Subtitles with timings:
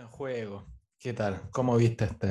[0.00, 0.64] En juego.
[0.98, 1.42] ¿Qué tal?
[1.50, 2.28] ¿Cómo viste este?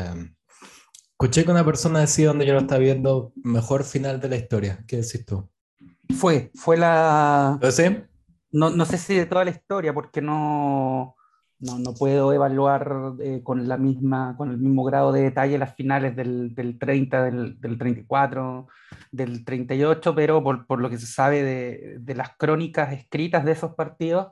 [1.12, 4.84] Escuché que una persona decía donde yo lo estaba viendo, mejor final de la historia.
[4.88, 5.48] ¿Qué decís tú?
[6.18, 7.60] Fue, fue la.
[7.62, 8.08] ¿Lo sé?
[8.52, 11.16] No, no sé si de toda la historia, porque no,
[11.60, 15.76] no, no puedo evaluar eh, con, la misma, con el mismo grado de detalle las
[15.76, 18.68] finales del, del 30, del, del, 34,
[19.12, 23.52] del 38, pero por, por lo que se sabe de, de, las crónicas escritas de
[23.52, 24.30] esos partidos,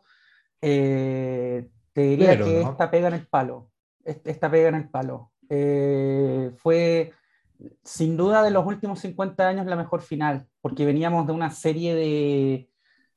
[0.59, 2.69] eh, te diría pero, que ¿no?
[2.69, 3.71] esta pega en el palo.
[4.05, 5.31] Esta pega en el palo.
[5.49, 7.11] Eh, fue
[7.83, 11.95] sin duda de los últimos 50 años la mejor final, porque veníamos de una serie
[11.95, 12.69] de,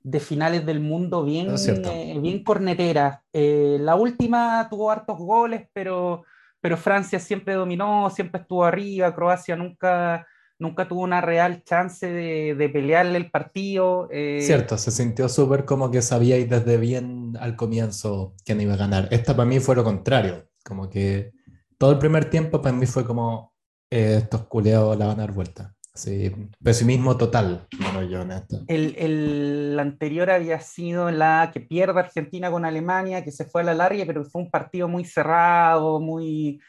[0.03, 3.21] de finales del mundo bien, eh, bien corneteras.
[3.35, 6.25] Eh, la última tuvo hartos goles, pero,
[6.63, 10.27] pero Francia siempre dominó, siempre estuvo arriba, Croacia nunca,
[10.61, 14.09] nunca tuvo una real chance de, de pelearle el partido.
[14.13, 14.41] Eh...
[14.43, 19.09] Cierto, se sintió súper como que sabíais desde bien al comienzo quién iba a ganar.
[19.11, 21.33] Esta para mí fue lo contrario, como que
[21.79, 23.55] todo el primer tiempo para mí fue como
[23.91, 25.75] eh, estos culeados la van a dar vuelta.
[25.93, 28.23] Sí, pesimismo total, bueno, yo.
[28.69, 33.65] El, el, anterior había sido la que pierde Argentina con Alemania, que se fue a
[33.65, 36.61] la larga, pero fue un partido muy cerrado, muy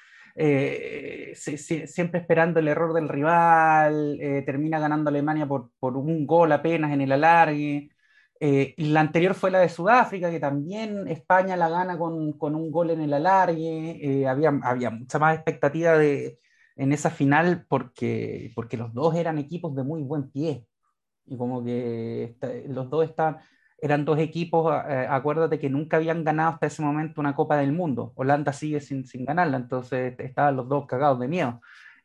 [0.44, 6.52] eh, siempre esperando el error del rival, eh, termina ganando Alemania por, por, un gol
[6.52, 7.90] apenas en el alargue.
[8.40, 12.72] Eh, la anterior fue la de Sudáfrica, que también España la gana con, con un
[12.72, 14.26] gol en el alargue.
[14.28, 16.40] había, había mucha más expectativa de,
[16.76, 20.66] en esa final porque, porque los dos eran equipos de muy buen pie.
[21.26, 22.36] Y como que
[22.68, 23.38] los dos estaban,
[23.82, 27.72] eran dos equipos, eh, acuérdate que nunca habían ganado hasta ese momento una Copa del
[27.72, 28.14] Mundo.
[28.16, 31.60] Holanda sigue sin, sin ganarla, entonces estaban los dos cagados de miedo.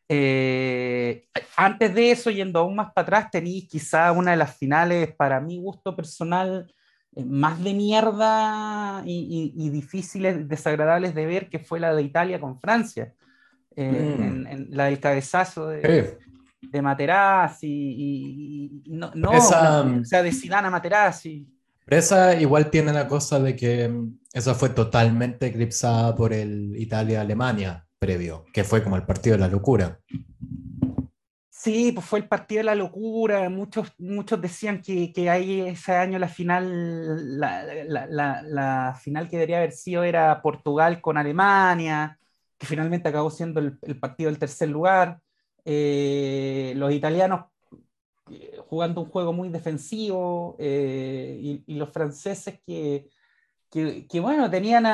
[0.08, 5.14] Eh, antes de eso, yendo aún más para atrás, tenéis quizá una de las finales,
[5.14, 6.72] para mi gusto personal,
[7.14, 12.02] eh, más de mierda y, y, y, difíciles, desagradables de ver, que fue la de
[12.02, 13.12] Italia con Francia
[13.77, 13.80] mm.
[13.82, 16.16] en, en la del cabezazo de,
[16.62, 21.47] de Materazzi y, y no, no esa, o sea, de Zidane a Materazzi.
[21.86, 26.76] Pero esa igual tiene la cosa de que mm, esa fue totalmente eclipsada por el
[26.76, 30.00] Italia-Alemania previo, que fue como el partido de la locura.
[31.48, 33.48] Sí, pues fue el partido de la locura.
[33.48, 39.28] Muchos, muchos decían que, que ahí ese año la final, la, la, la, la, final
[39.28, 42.18] que debería haber sido era Portugal con Alemania
[42.58, 45.20] que finalmente acabó siendo el, el partido del tercer lugar.
[45.64, 47.47] Eh, los italianos
[48.69, 53.09] jugando un juego muy defensivo eh, y, los franceses que,
[53.71, 54.87] que, bueno, tenían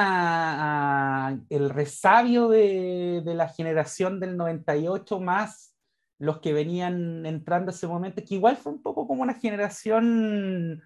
[1.49, 5.75] el resabio de, de, la generación del 98 más
[6.19, 10.81] los que venían entrando ese momento, que igual fue un poco como una generación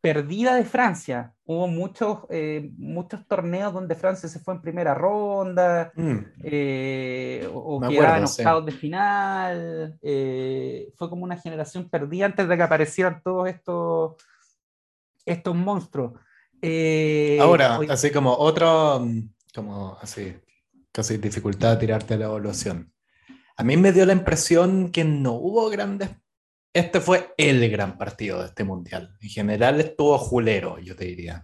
[0.00, 1.34] perdida de Francia.
[1.44, 6.18] Hubo muchos, eh, muchos torneos donde Francia se fue en primera ronda, mm.
[6.42, 8.70] eh, o, o quedaban octavos sí.
[8.70, 9.98] de final.
[10.02, 14.14] Eh, fue como una generación perdida antes de que aparecieran todos estos,
[15.24, 16.12] estos monstruos.
[17.40, 17.86] Ahora, hoy...
[17.90, 19.06] así como otro,
[19.54, 20.36] como así,
[20.92, 22.92] casi dificultad de tirarte la evaluación.
[23.56, 26.10] A mí me dio la impresión que no hubo grandes
[26.72, 29.16] este fue el gran partido de este mundial.
[29.20, 31.42] En general estuvo julero, yo te diría.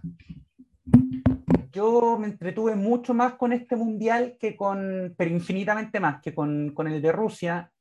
[1.71, 6.71] Yo me entretuve mucho más con este mundial que con, pero infinitamente más que con,
[6.73, 7.71] con el de Rusia.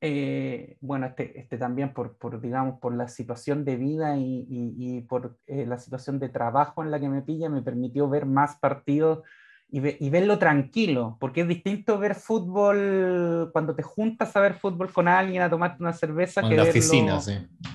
[0.00, 4.74] Eh, bueno, este, este también por, por, digamos, por la situación de vida y, y,
[4.76, 8.26] y por eh, la situación de trabajo en la que me pilla, me permitió ver
[8.26, 9.22] más partidos
[9.70, 14.54] y, ve, y, verlo tranquilo, porque es distinto ver fútbol cuando te juntas a ver
[14.54, 16.40] fútbol con alguien, a tomarte una cerveza.
[16.40, 17.34] En que la verlo, oficina, sí.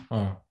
[0.09, 0.41] Oh.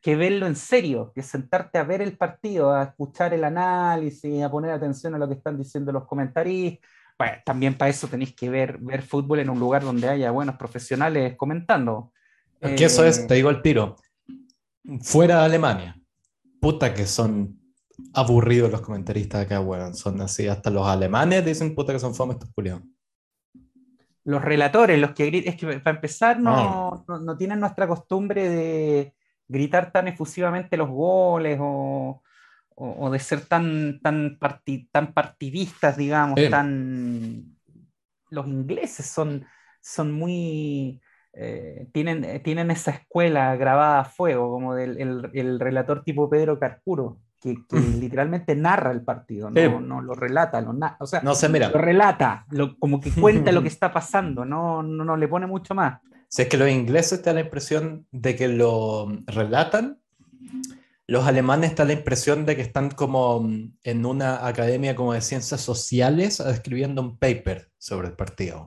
[0.00, 4.50] Que verlo en serio, que sentarte a ver el partido, a escuchar el análisis, a
[4.50, 6.88] poner atención a lo que están diciendo los comentaristas.
[7.18, 10.56] Bueno, también para eso tenéis que ver, ver fútbol en un lugar donde haya buenos
[10.56, 12.12] profesionales comentando.
[12.60, 13.96] Que eh, eso es, te digo el tiro,
[15.00, 15.96] fuera de Alemania,
[16.60, 17.63] puta que son
[18.12, 19.94] aburridos los comentaristas acá, weón.
[19.94, 22.82] Son así, hasta los alemanes dicen puta que son fome estos culiados.
[24.24, 28.48] Los relatores, los que gritan, es que para empezar no, no, no, tienen nuestra costumbre
[28.48, 29.14] de
[29.46, 32.22] gritar tan efusivamente los goles o,
[32.74, 36.48] o, o de ser tan, tan, parti, tan partidistas, digamos, eh.
[36.48, 37.54] tan...
[38.30, 39.44] Los ingleses son,
[39.80, 41.00] son muy...
[41.34, 46.58] Eh, tienen, tienen esa escuela grabada a fuego, como del el, el relator tipo Pedro
[46.58, 49.68] Carcuro que, que literalmente narra el partido, no, eh.
[49.68, 51.68] no lo relata, lo o sea, no se mira.
[51.68, 55.46] lo relata, lo, como que cuenta lo que está pasando, no, no, no, le pone
[55.46, 56.00] mucho más.
[56.28, 59.98] Si es que los ingleses te dan la impresión de que lo relatan
[61.06, 63.46] los alemanes está la impresión de que están como
[63.82, 68.64] en una academia como de ciencias sociales escribiendo un paper sobre el partido.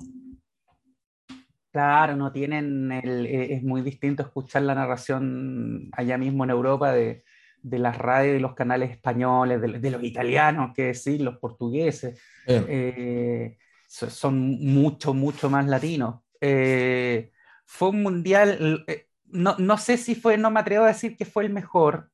[1.71, 7.23] Claro, no tienen e, es muy distinto escuchar la narración allá mismo en Europa de,
[7.69, 13.57] de las radios y los canales españoles, de, los italianos, que decir, los portugueses, eh,
[13.87, 16.21] son mucho, mucho más latinos.
[16.39, 17.31] Eh,
[17.65, 21.25] fue un mundial, eh, no, no, sé si fue, no me atrevo a decir que
[21.25, 22.09] fue el mejor.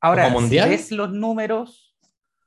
[0.00, 1.96] Ahora, si ves los números...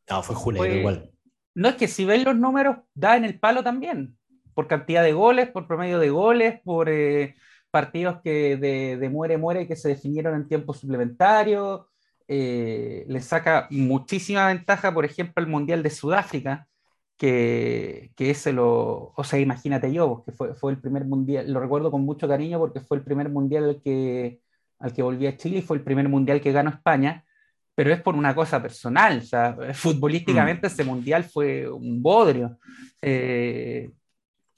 [0.09, 1.11] No, fue Julio igual.
[1.53, 4.17] No es que si ves los números, da en el palo también,
[4.53, 6.89] por cantidad de goles, por promedio de goles, por
[7.69, 11.90] partidos que de, de muere, muere, que se definieron en tiempo suplementario,
[12.27, 16.67] eh, le saca muchísima ventaja, por ejemplo, el Mundial de Sudáfrica,
[17.17, 21.59] que, que ese lo, o sea, imagínate yo, que fue, fue el primer Mundial, lo
[21.59, 24.41] recuerdo con mucho cariño porque fue el primer Mundial al que,
[24.79, 27.23] al que volví a Chile y fue el primer Mundial que ganó España,
[27.75, 30.71] pero es por una cosa personal, o sea, futbolísticamente mm.
[30.71, 32.57] ese Mundial fue un bodrio.
[33.01, 33.91] Eh,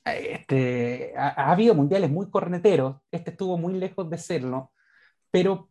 [0.06, 4.72] este, ha, ha, habido mundiales muy corneteros, este estuvo muy lejos de serlo,
[5.32, 5.70] pero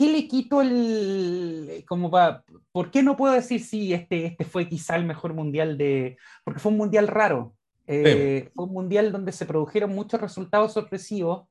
[0.00, 2.42] ¿qué le quito el, como va,
[2.72, 6.58] por qué no puedo decir si este, este fue quizá el mejor mundial de, porque
[6.58, 7.54] fue un mundial raro,
[7.86, 11.48] eh, fue un mundial donde se produjeron muchos resultados sorpresivos,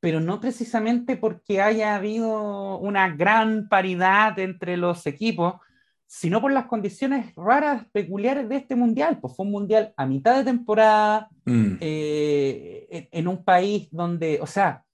[0.00, 5.54] pero no precisamente porque haya habido una gran paridad entre los equipos,
[6.04, 9.20] sino por las condiciones raras, peculiares de este mundial.
[9.20, 11.76] Pues fue un mundial a mitad de temporada, mm.
[11.78, 14.84] eh, en un país donde, o sea,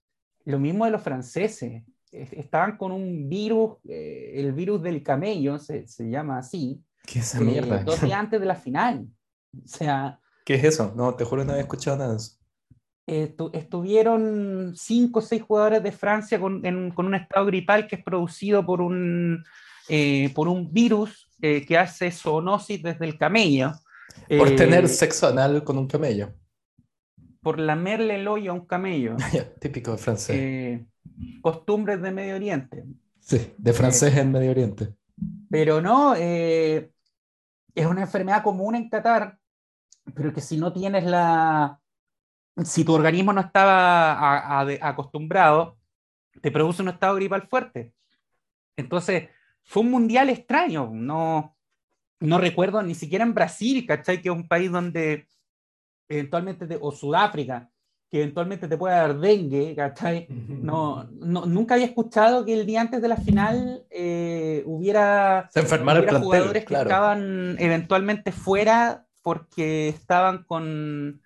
[0.45, 5.87] lo mismo de los franceses estaban con un virus, eh, el virus del camello, se,
[5.87, 6.83] se llama así.
[7.07, 7.83] ¿Qué es esa mierda?
[7.83, 9.07] Dos días antes de la final.
[9.57, 10.19] O sea.
[10.45, 10.93] ¿Qué es eso?
[10.97, 13.51] No, te juro que no había escuchado nada de eso.
[13.53, 16.63] estuvieron cinco o seis jugadores de Francia con,
[16.95, 19.45] con, un estado gripal que es producido por un,
[19.89, 23.73] eh, por un virus eh, que hace zoonosis desde el camello.
[24.29, 26.35] Por tener sexo anal con un camello.
[27.43, 29.17] Por lamerle el hoyo a un camello.
[29.61, 30.81] Típico de francés
[31.41, 32.85] costumbres de Medio Oriente.
[33.21, 34.95] Sí, de francés en Medio Oriente.
[35.49, 36.91] Pero no, eh,
[37.75, 39.39] es una enfermedad común en Qatar,
[40.15, 41.79] pero que si no tienes la...
[42.65, 45.79] Si tu organismo no estaba acostumbrado,
[46.43, 47.95] te produce un estado gripal fuerte.
[48.77, 49.29] Entonces,
[49.63, 50.91] fue un mundial extraño.
[50.93, 51.57] No,
[52.21, 54.21] no recuerdo ni siquiera en Brasil, ¿cachai?
[54.21, 55.27] Que es un país donde
[56.09, 57.71] eventualmente, o Sudáfrica,
[58.11, 60.27] que eventualmente te pueda dar dengue, ¿cachai?
[60.29, 65.63] No, no, nunca había escuchado que el día antes de la final eh, hubiera, Se
[65.63, 71.23] jugadores que estaban eventualmente fuera porque estaban con,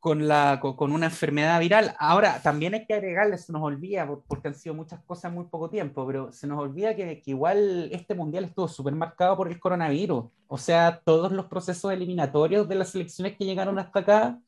[0.00, 1.94] con, la, con, una enfermedad viral.
[2.00, 5.44] Ahora, también hay que agregarle, se nos olvida, porque han sido muchas cosas en muy
[5.44, 9.48] poco tiempo, pero se nos olvida que, que igual este mundial estuvo súper marcado por
[9.48, 10.24] el coronavirus.
[10.48, 14.40] O sea, todos los procesos eliminatorios de las selecciones que llegaron hasta acá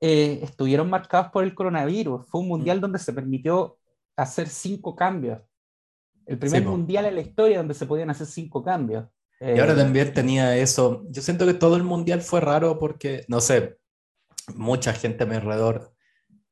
[0.00, 2.26] eh, estuvieron marcados por el coronavirus.
[2.26, 2.80] Fue un mundial mm.
[2.80, 3.78] donde se permitió
[4.16, 5.40] hacer cinco cambios.
[6.26, 9.06] El primer mundial en la historia donde se podían hacer cinco cambios.
[9.40, 11.04] y ahora eh, también tenía eso.
[11.10, 13.78] Yo siento que todo el mundial fue raro porque, no sé,
[14.54, 15.92] mucha gente a mi alrededor.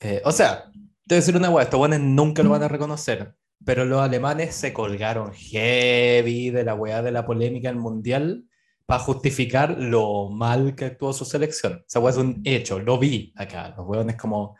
[0.00, 2.68] Eh, o sea, te voy a decir una hueá, estos buenos nunca lo van a
[2.68, 3.34] reconocer,
[3.64, 8.47] pero los alemanes se colgaron heavy de la weá de la polémica del mundial
[8.88, 11.84] para justificar lo mal que actuó su selección.
[11.94, 13.74] O es un hecho, lo vi acá.
[13.76, 14.56] Los hueones como...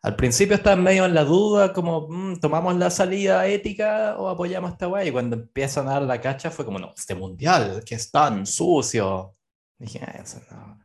[0.00, 4.70] Al principio estaban medio en la duda, como, mm, ¿tomamos la salida ética o apoyamos
[4.70, 5.04] a esta weá?
[5.04, 8.46] Y cuando empiezan a dar la cacha fue como, no, este mundial, que es tan
[8.46, 9.34] sucio.
[9.78, 10.78] dije, ah, eso no.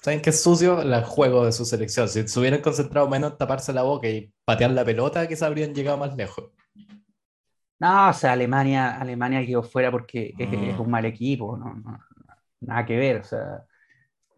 [0.00, 0.80] ¿Saben qué es sucio?
[0.80, 2.08] El juego de su selección.
[2.08, 5.74] Si se hubieran concentrado menos en taparse la boca y patear la pelota, quizás habrían
[5.74, 6.50] llegado más lejos.
[7.78, 10.80] No, o sea, Alemania, Alemania quedó fuera porque es, es, mm.
[10.80, 11.58] un mal equipo.
[11.58, 11.98] No, no,
[12.62, 13.64] nada que ver, o sea,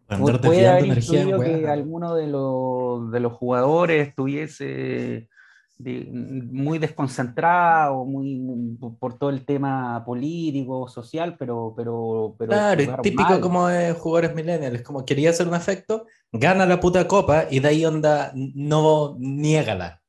[0.07, 5.29] puede haber influido que alguno de los, de los jugadores estuviese
[5.77, 11.73] muy desconcentrado, muy, por todo el tema político, social, pero...
[11.75, 16.79] pero, pero claro, típico como de jugadores millennials, como quería hacer un efecto, gana la
[16.79, 20.01] puta copa y de ahí onda, no niégala.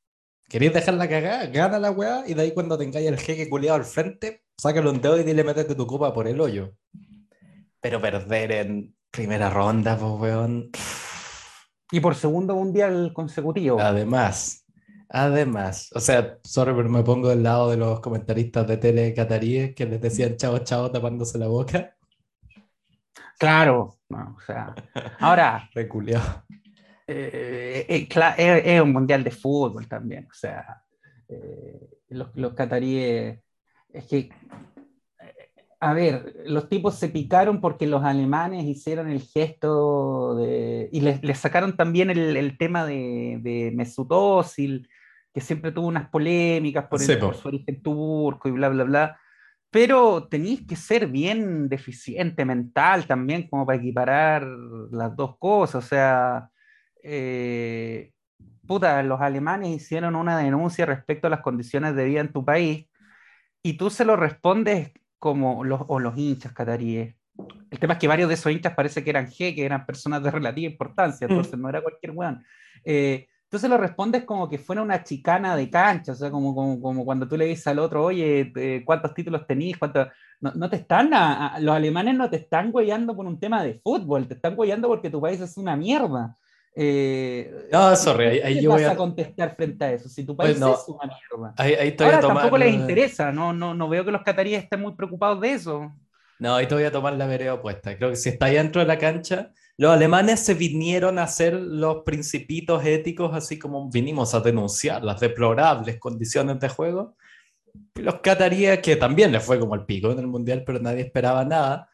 [0.48, 1.46] ¿Querías dejarla cagada?
[1.46, 5.00] Gana la weá y de ahí cuando tengáis el jeque culiado al frente, sácalo un
[5.00, 6.74] dedo y dile métete tu copa por el hoyo.
[7.86, 10.70] Pero perder en primera ronda, pues, weón.
[11.92, 13.78] Y por segundo mundial consecutivo.
[13.78, 14.66] Además,
[15.08, 15.92] además.
[15.94, 19.86] O sea, sorry, pero me pongo del lado de los comentaristas de tele cataríes que
[19.86, 21.96] les decían chao, chao, tapándose la boca.
[23.38, 24.74] Claro, o sea.
[25.20, 25.70] Ahora.
[25.72, 26.42] Reculeado.
[27.06, 30.82] Eh, eh, eh, es, un mundial de fútbol también, o sea.
[32.08, 33.38] los, los cataríes
[33.92, 34.28] es que,
[35.86, 41.22] a ver, los tipos se picaron porque los alemanes hicieron el gesto de, y les,
[41.22, 44.88] les sacaron también el, el tema de, de Mesut Özil,
[45.32, 49.20] que siempre tuvo unas polémicas por, el, por su origen turco y bla, bla, bla.
[49.70, 54.44] Pero tenéis que ser bien deficiente mental también como para equiparar
[54.90, 55.84] las dos cosas.
[55.84, 56.50] O sea,
[57.00, 58.10] eh,
[58.66, 62.88] puta, los alemanes hicieron una denuncia respecto a las condiciones de vida en tu país
[63.62, 67.14] y tú se lo respondes como los, o los hinchas cataríes.
[67.70, 70.22] El tema es que varios de esos hinchas parece que eran G, que eran personas
[70.22, 72.42] de relativa importancia, entonces no era cualquier weón.
[72.84, 73.26] Eh,
[73.58, 77.04] se lo respondes como que fuera una chicana de cancha, o sea, como, como, como
[77.04, 79.78] cuando tú le dices al otro, oye, eh, ¿cuántos títulos tenís?
[79.78, 80.08] ¿Cuántos?
[80.40, 83.62] No, no te están, a- a- los alemanes no te están güeyando por un tema
[83.62, 86.36] de fútbol, te están güeyando porque tu país es una mierda.
[86.78, 90.08] Eh, No, sorry, ahí, ahí ¿qué yo vas voy a, a contestar frente a eso?
[90.08, 90.74] Si tu país Pues no.
[90.74, 91.54] es una mierda.
[91.56, 94.80] ahí, ahí Ahora tomar, tampoco les interesa, no, no, no veo que los cataríes estén
[94.82, 95.92] muy preocupados de eso.
[96.38, 97.96] No, ahí te voy a tomar la vereda opuesta.
[97.96, 101.54] Creo que si está ahí dentro de la cancha, los alemanes se vinieron a hacer
[101.54, 107.16] los principitos éticos, así como vinimos a denunciar las deplorables condiciones de juego.
[107.96, 111.44] Los cataríes, que también les fue como el pico en el mundial, pero nadie esperaba
[111.44, 111.90] nada.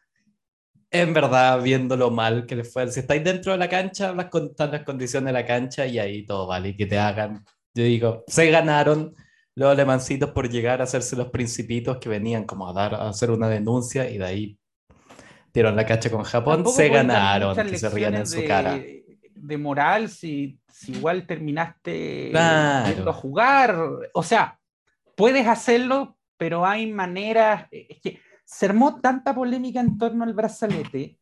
[0.93, 2.89] En verdad, viendo lo mal que les fue.
[2.91, 6.23] Si estáis dentro de la cancha, hablas con las condiciones de la cancha y ahí
[6.25, 6.69] todo vale.
[6.69, 7.43] Y que te hagan.
[7.73, 9.15] Yo digo, se ganaron
[9.55, 13.31] los alemancitos por llegar a hacerse los principitos que venían como a dar a hacer
[13.31, 14.59] una denuncia y de ahí
[15.53, 18.79] dieron la cacha con Japón, Tampoco se ganaron, que se rían en su de- cara.
[19.35, 23.09] De moral, si, si igual terminaste Claro.
[23.09, 23.75] a jugar.
[24.13, 24.59] O sea,
[25.15, 27.67] puedes hacerlo, pero hay maneras.
[27.71, 28.19] Es que
[28.53, 31.19] se armó tanta polémica en torno al brazalete.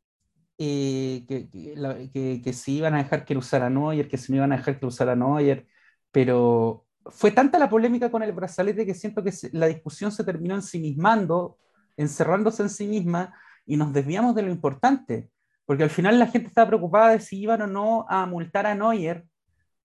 [0.58, 4.32] eh, que, que, que- que si iban a dejar que lo usara Neuer, que si
[4.32, 5.68] no iban a dejar que lo usara Neuer,
[6.12, 10.56] pero fue tanta la polémica con el brazalete que siento que la discusión se terminó
[10.56, 11.58] ensimismando,
[11.98, 13.34] encerrándose en sí misma
[13.66, 15.30] y nos desviamos de lo importante,
[15.66, 18.76] porque al final la gente estaba preocupada de si iban o no a multar a
[18.76, 19.26] Neuer,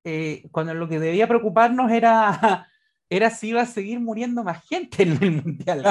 [0.05, 2.69] eh, cuando lo que debía preocuparnos era,
[3.09, 5.83] era si iba a seguir muriendo más gente en el Mundial,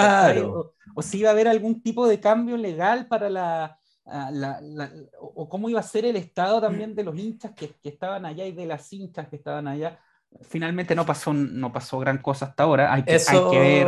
[0.54, 3.78] o, o si iba a haber algún tipo de cambio legal para la...
[4.06, 7.70] a la- la- o cómo iba a ser el estado también de los hinchas que,
[7.82, 10.00] que estaban allá y de las hinchas que estaban allá.
[10.42, 12.94] Finalmente no pasó, no pasó gran cosa hasta ahora.
[12.94, 13.88] Hay que, Eso hay que ver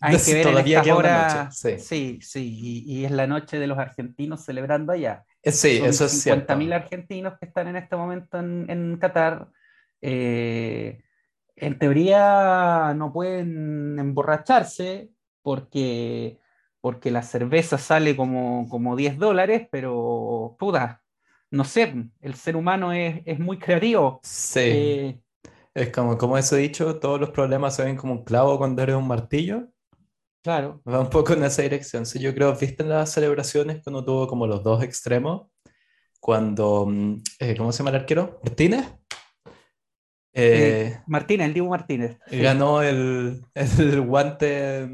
[0.00, 1.78] hay que ver en sí.
[1.78, 5.24] Sí, sí, y, y es la noche de los argentinos celebrando allá.
[5.42, 6.54] Eh, Sí, Son eso es cierto.
[6.54, 9.48] 50.000 argentinos que están en este momento en, en Qatar.
[10.00, 11.04] Eh,
[11.56, 15.10] en teoría no pueden emborracharse
[15.42, 16.38] porque,
[16.80, 21.02] porque la cerveza sale como, como 10 dólares, pero puta,
[21.50, 24.22] no sé, el ser humano es, es muy creativo.
[24.22, 25.20] Sí, Eh,
[25.74, 28.82] es como, como eso he dicho, todos los problemas se ven como un clavo cuando
[28.82, 29.68] eres un martillo.
[30.42, 32.06] claro, Va un poco en esa dirección.
[32.06, 35.48] Sí, yo creo, ¿viste en las celebraciones cuando tuvo como los dos extremos?
[36.20, 38.40] Cuando, mm, eh, ¿cómo se llama el arquero?
[38.44, 38.86] ¿Martínez?
[40.34, 42.18] Eh, Martínez, el Dibu Martínez.
[42.26, 42.38] sí.
[42.40, 44.84] ganó el, el guante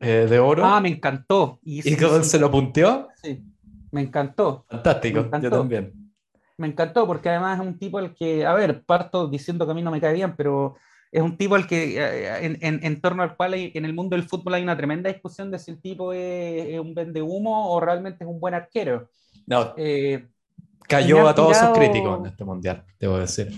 [0.00, 1.58] eh, de oro Ah, me encantó.
[1.62, 3.08] Y, y sí, cómo sí, se lo punteó.
[3.22, 3.42] sí,
[3.90, 4.64] me encantó.
[4.68, 5.50] Fantástico, Me yo encantó.
[5.58, 5.92] también.
[6.58, 9.74] Me encantó porque además es un tipo al que, a ver, parto diciendo que a
[9.74, 10.76] mí no me cae bien, pero
[11.12, 13.92] es un tipo al que, eh, en, en- en torno al cual hay- en el
[13.94, 17.70] mundo del fútbol hay una tremenda discusión de si el tipo es, es un vendehumo
[17.72, 19.08] o realmente es un buen arquero.
[19.46, 20.26] No, Eh,
[20.88, 23.50] cayó a todos sus tirado- críticos en este mundial, debo decir.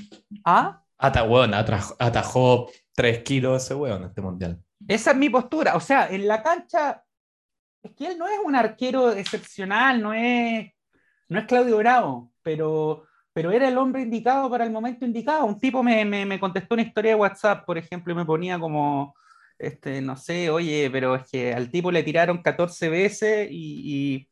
[0.45, 0.83] ¿ah?
[0.99, 4.61] Ata, weón, atraj- atajó 3 kilos ese weón este mundial.
[4.87, 5.77] Esa es mi postura.
[5.77, 7.05] O sea, en la cancha,
[7.83, 10.71] es que él no es un arquero excepcional, no es,
[11.29, 15.45] no es Claudio Bravo, pero, pero era el hombre indicado para el momento indicado.
[15.45, 18.59] Un tipo me, me, me contestó una historia de WhatsApp, por ejemplo, y me ponía
[18.59, 19.15] como,
[19.59, 24.29] este, no sé, oye, pero es que al tipo le tiraron 14 veces y, y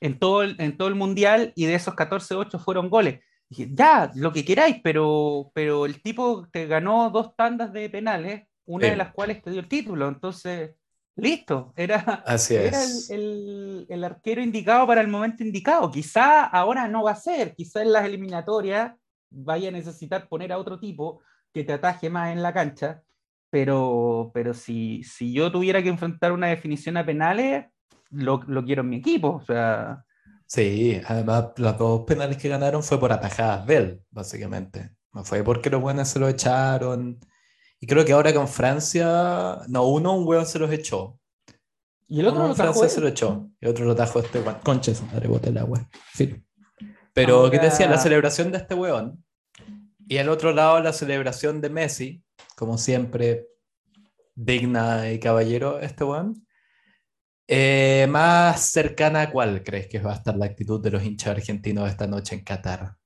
[0.00, 3.20] en, todo en todo el mundial y de esos 14, 8 fueron goles.
[3.52, 8.44] Dije, ya, lo que queráis, pero, pero el tipo te ganó dos tandas de penales,
[8.64, 8.90] una Sí.
[8.92, 10.08] de las cuales te dio el título.
[10.08, 10.70] Entonces,
[11.16, 15.90] listo, era, Así era el, el- el arquero indicado para el momento indicado.
[15.90, 18.94] Quizá ahora no va a ser, quizá en las eliminatorias
[19.28, 21.20] vaya a necesitar poner a otro tipo
[21.52, 23.02] que te ataje más en la cancha,
[23.50, 27.66] pero, pero si, si yo tuviera que enfrentar una definición a penales,
[28.08, 29.28] lo, lo quiero en mi equipo.
[29.36, 30.04] O sea,
[30.52, 34.90] Sí, además los dos penales que ganaron fue por atajadas de él, básicamente.
[35.14, 37.18] No fue porque los buenos se lo echaron.
[37.80, 41.18] Y creo que ahora con Francia, no, uno un hueón se los echó.
[42.06, 43.48] y el otro Uno lo tajó Francia se lo echó.
[43.62, 44.58] Y otro lo tajó este weón.
[44.62, 45.88] Concha, madre, boté el agua.
[46.12, 46.44] Sí.
[47.14, 47.88] Pero, ¿qué te decía?
[47.88, 49.24] La celebración de este weón.
[50.06, 52.22] Y al otro lado, la celebración de Messi,
[52.56, 53.48] como siempre,
[54.34, 56.46] digna y caballero este weón.
[57.54, 61.36] Eh, más cercana a cuál crees que va a estar la actitud de los hinchas
[61.36, 62.96] argentinos esta noche en Qatar?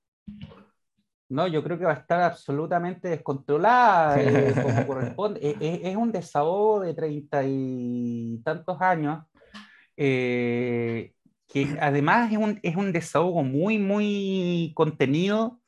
[1.27, 5.41] No, yo creo que va a estar absolutamente descontrolada, eh, como corresponde.
[5.43, 9.25] E, e, es, un desahogo de treinta y tantos años,
[9.97, 11.11] eh,
[11.49, 15.59] que además es un, es un, desahogo muy, muy contenido,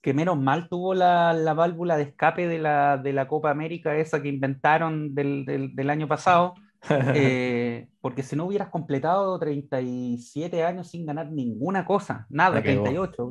[0.00, 3.96] que menos mal tuvo la, la válvula de escape de la, de la, Copa América,
[3.96, 6.54] esa que inventaron del, del, del año pasado,
[6.90, 13.28] eh, porque si no hubieras completado 37 años sin ganar ninguna cosa, nada, 38.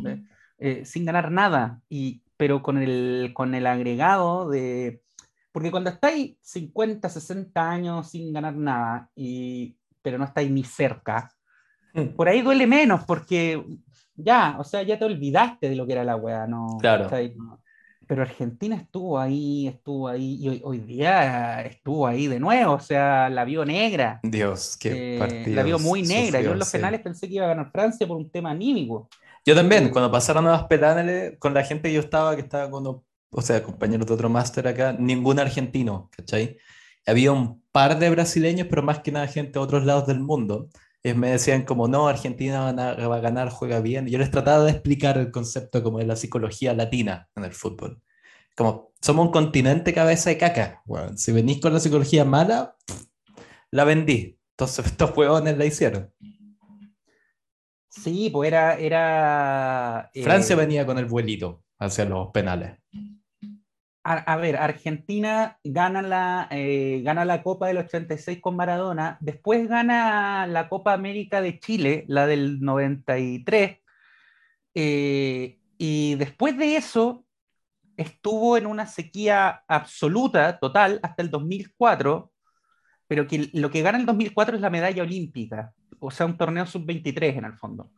[0.60, 5.02] Eh, sin ganar nada, y, pero con el, con el agregado de...
[5.52, 11.30] Porque cuando estáis 50, 60 años sin ganar nada, y, pero no estáis ni cerca,
[11.94, 12.16] mm.
[12.16, 13.64] por ahí duele menos, porque
[14.16, 16.78] ya, o sea, ya te olvidaste de lo que era la weá, ¿no?
[16.80, 17.10] Claro.
[18.08, 23.30] Pero Argentina estuvo ahí, estuvo ahí, y hoy, día estuvo ahí de nuevo, o sea,
[23.30, 24.20] la vio negra.
[24.24, 26.42] Dios, qué eh, La vio muy negra.
[26.42, 29.10] Yo en los penales pensé que iba a ganar Francia por un tema anímico.
[29.46, 32.70] Yo también, cuando pasaron a los penales, con la gente que yo estaba, que estaba
[32.70, 36.58] con, o sea, compañeros de otro máster acá, ningún argentino, ¿cachai?
[37.06, 40.70] Había un par de brasileños, pero más que nada gente de otros lados del mundo.
[41.04, 44.08] Y me decían como, no, Argentina va a, ganar, juega bien.
[44.08, 47.52] Y yo les trataba de explicar el concepto como de la psicología latina en el
[47.52, 48.02] fútbol.
[48.56, 50.82] Como, somos un continente cabeza de caca.
[50.86, 52.78] Bueno, si venís con la psicología mala,
[53.70, 54.40] la vendí.
[54.52, 56.14] Entonces estos huevones la hicieron.
[57.90, 58.76] Sí, pues era.
[58.76, 62.80] era Francia eh, venía con el vuelito hacia los penales.
[64.06, 70.46] A, ver, Argentina gana la, eh, gana la Copa del 86 con Maradona, después gana
[70.46, 73.80] la Copa América de Chile, la del 93,
[74.76, 77.26] eh, y después de eso
[77.96, 82.32] estuvo en una sequía absoluta, total, hasta el 2004,
[83.08, 85.74] pero que lo que gana el 2004 es la medalla olímpica
[86.06, 87.92] o sea, un torneo sub-23 en el fondo.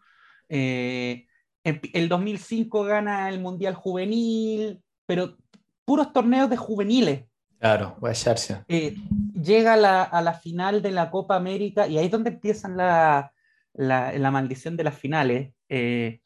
[0.47, 1.25] Eh,
[1.63, 5.37] el 2005 gana el Mundial Juvenil, pero
[5.85, 7.25] puros torneos de juveniles.
[7.59, 8.95] Claro, voy a eh,
[9.33, 13.31] llega a la, final de la Copa América y ahí es donde empiezan la,
[13.73, 15.53] la, maldición de las finales.
[15.69, 16.19] Eh,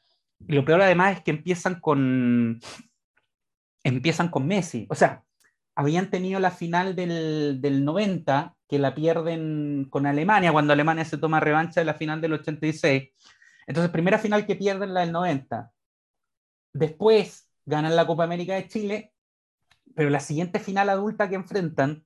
[0.47, 2.59] y lo peor además es que empiezan con,
[3.83, 4.87] empiezan con Messi.
[4.89, 5.23] O sea,
[5.75, 11.17] habían tenido la final del, del 90 que la pierden con Alemania, cuando Alemania se
[11.17, 13.09] toma revancha de la final del 86.
[13.65, 15.71] Entonces, primera final que pierden la del 90.
[16.73, 19.13] Después ganan la Copa América de Chile,
[19.99, 22.05] pero la siguiente final adulta que enfrentan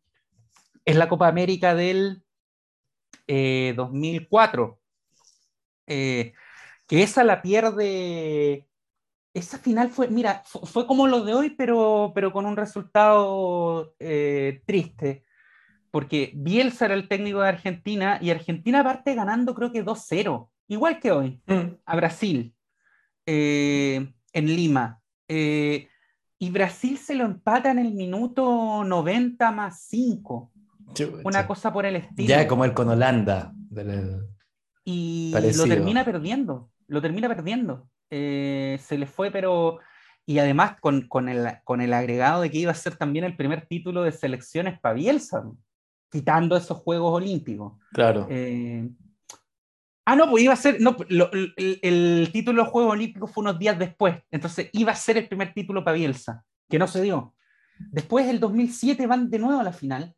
[0.84, 2.23] es la Copa América del
[3.27, 4.79] 2004.
[5.86, 6.34] Eh, eh,
[6.88, 8.67] que esa la pierde.
[9.36, 14.63] Esa final fue, mira, fue, como lo de hoy, pero, pero con un resultado eh,
[14.65, 15.23] triste
[15.91, 20.99] porque Bielsa era el técnico de Argentina y Argentina parte ganando creo que 2-0, igual
[20.99, 21.75] que hoy, mm.
[21.86, 22.56] a Brasil,
[23.27, 24.99] eh, en Lima.
[25.27, 25.89] Eh,
[26.43, 30.51] y Brasil se lo empata en el minuto 90 más 5.
[31.23, 32.27] Una cosa por el estilo.
[32.27, 33.53] Ya como el con Holanda.
[34.84, 37.88] Y lo termina perdiendo, lo termina perdiendo.
[38.10, 39.79] Eh, se le fue, pero...
[40.25, 43.38] Y además con, con, el, con el agregado de que iba a ser también el
[43.38, 45.45] primer título de selecciones para Bielsa
[46.12, 47.79] quitando esos Juegos Olímpicos.
[47.93, 48.27] Claro.
[48.29, 48.89] Eh,
[50.05, 53.59] ah, no, pues iba a ser, no, el, título de los Juegos Olímpicos fue unos
[53.59, 57.35] días después, entonces iba a ser el primer título para Bielsa, que no se dio.
[57.91, 60.15] Después, el 2007, van de nuevo a la final,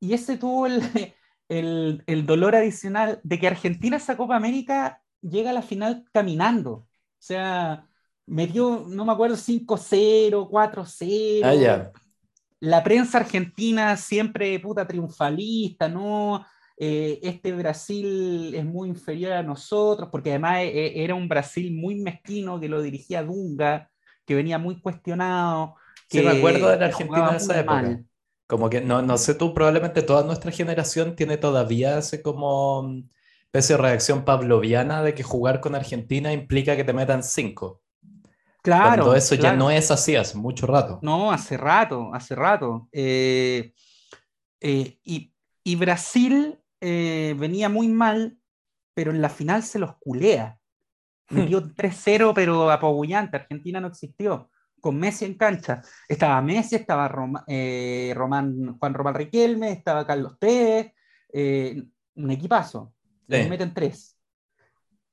[0.00, 0.82] y ese tuvo el,
[1.48, 6.72] el, el dolor adicional de que Argentina esa Copa América llega a la final caminando.
[6.72, 7.86] O sea,
[8.26, 11.40] metió, no me acuerdo, 5-0, 4-0.
[11.44, 11.92] Ah,
[12.60, 16.44] la prensa argentina siempre puta triunfalista, ¿no?
[16.84, 21.94] Eh, este Brasil es muy inferior a nosotros, porque además eh, era un Brasil muy
[21.94, 23.88] mezquino que lo dirigía Dunga,
[24.24, 25.76] que venía muy cuestionado.
[26.08, 28.02] Que, sí, me acuerdo de la Argentina de esa época.
[28.48, 33.08] Como que, no, no sé tú, probablemente toda nuestra generación tiene todavía ese como mm,
[33.44, 37.80] especie de reacción pavloviana de que jugar con Argentina implica que te metan cinco.
[38.60, 39.04] Claro.
[39.04, 40.98] Todo eso ya no es así hace mucho rato.
[41.00, 42.88] No, hace rato, hace rato.
[42.90, 43.72] Eh,
[44.60, 48.36] eh, y, Brasil eh, venía muy mal,
[48.92, 50.58] pero en la final se los culea.
[51.30, 53.36] Metió 3-0, pero apabullante.
[53.36, 54.50] Argentina no existió.
[54.80, 55.80] Con Messi en cancha.
[56.08, 60.92] Estaba Messi, estaba Román, Juan Román Riquelme, estaba Carlos Tevez.
[62.16, 62.92] un equipazo.
[63.28, 64.18] Le meten tres.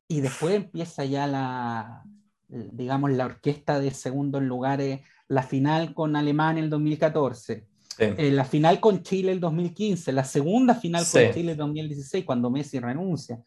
[0.08, 2.04] Y después empieza ya la,
[2.48, 4.82] digamos, la orquesta de segundo lugar,
[5.28, 7.68] la final con Alemania en el 2014.
[8.00, 12.50] Eh, la final con Chile el 2015, la segunda final con Chile el 2016, cuando
[12.50, 13.40] Messi renuncia.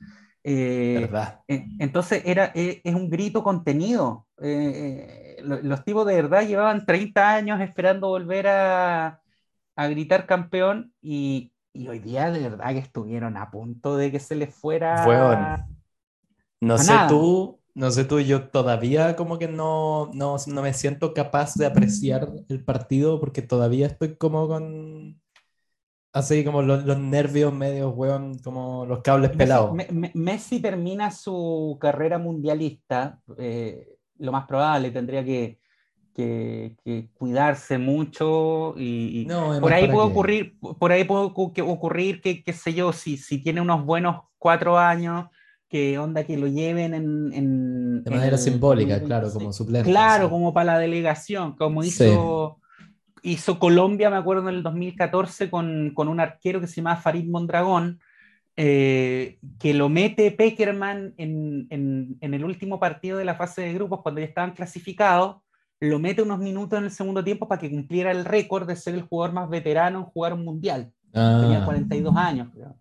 [0.44, 1.40] Eh, verdad.
[1.46, 4.26] entonces era, es un grito contenido.
[4.38, 9.20] los tipos de verdad llevaban 30 años esperando volver a,
[9.76, 14.20] a gritar campeón y, y, hoy día de verdad que estuvieron a punto de que
[14.20, 15.04] se les fuera.
[16.60, 21.14] No sé tú, no sé tú, yo todavía como que no, no, no, me siento
[21.14, 25.20] capaz de apreciar el partido porque todavía estoy como con...
[26.14, 29.72] Así como los, los nervios medios, weón, como los cables pelados.
[30.12, 35.58] Messi, termina su carrera mundialista, eh, lo más probable, tendría que,
[36.14, 39.26] que, cuidarse mucho y,
[39.60, 43.62] por ahí puede ocurrir, por ahí puede ocurrir que, qué sé yo, si, si tiene
[43.62, 45.28] unos buenos cuatro años,
[45.72, 48.04] que onda que lo lleven en...
[48.04, 49.88] de manera simbólica, claro, como suplente.
[49.88, 52.60] Claro, como para la delegación, como hizo,
[53.22, 57.24] hizo Colombia, me acuerdo, en el 2014 con, con un arquero que se llama Farid
[57.24, 58.00] Mondragón,
[58.54, 63.72] eh, que lo mete Peckerman en, en, en, el último partido de la fase de
[63.72, 65.36] grupos, cuando ya estaban clasificados,
[65.80, 68.92] lo mete unos minutos en el segundo tiempo para que cumpliera el récord de ser
[68.92, 70.92] el jugador más veterano en jugar un mundial.
[71.10, 72.28] Tenía 42 ah.
[72.28, 72.76] años, creo.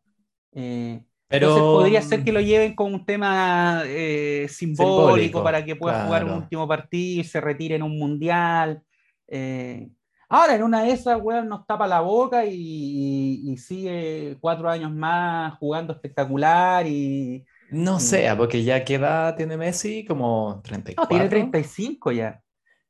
[0.52, 1.48] Eh, pero...
[1.48, 6.26] Entonces podría ser que lo lleven con un tema eh, simbólico, para que pueda jugar
[6.26, 8.84] un último partido y se retire en un mundial.
[9.30, 9.88] Eh,
[10.28, 15.58] ahora, en una de esas, weón, nos tapa la boca y, sigue cuatro años más
[15.58, 17.46] jugando espectacular y...
[17.70, 21.04] No sé, porque ya qué edad tiene Messi, como 34.
[21.04, 22.42] No, tiene 35 ya.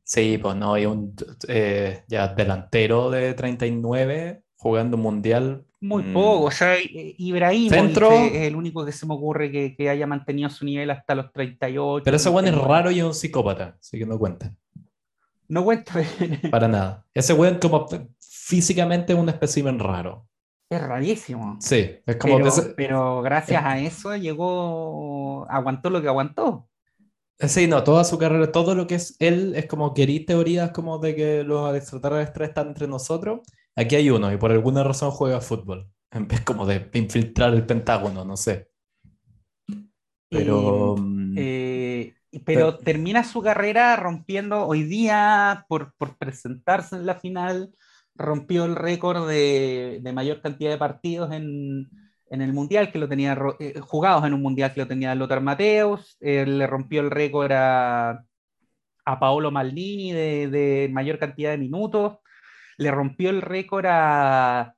[0.03, 1.13] Sí, pues no, hay un
[1.47, 6.13] eh, ya delantero de 39 jugando mundial muy mm.
[6.13, 10.47] poco, o sea, Ibrahim es el único que se me ocurre que, que, haya mantenido
[10.51, 12.03] su nivel hasta los 38.
[12.05, 14.53] Pero ese weón es raro y es un psicópata, así que no cuenta.
[15.47, 15.93] No cuenta.
[16.51, 17.03] Para nada.
[17.15, 17.87] Ese weón como
[18.19, 20.27] físicamente es un espécimen raro.
[20.69, 21.57] Es rarísimo.
[21.59, 26.69] Sí, es como pero, pero gracias a eso llegó, aguantó lo que aguantó.
[27.39, 30.99] Sí, no, toda su carrera, todo lo que es él, es como querí teorías como
[30.99, 33.39] de que los extraterrestres están entre nosotros
[33.75, 35.89] Aquí hay uno y por alguna razón juega fútbol.
[36.13, 38.67] En vez como de infiltrar el Pentágono, no sé.
[40.27, 40.97] Pero.
[40.99, 47.73] Mm, eh, pero, termina su carrera rompiendo hoy día, por, presentarse en la final,
[48.13, 51.89] rompió el récord de, mayor cantidad de partidos en,
[52.29, 56.17] el Mundial, que lo tenía eh, jugados en un Mundial que lo tenía Lothar Mateus.
[56.19, 58.25] le rompió el récord a,
[59.17, 62.20] Paolo Maldini de, de mayor cantidad de minutos
[62.81, 64.75] le rompió el récord a,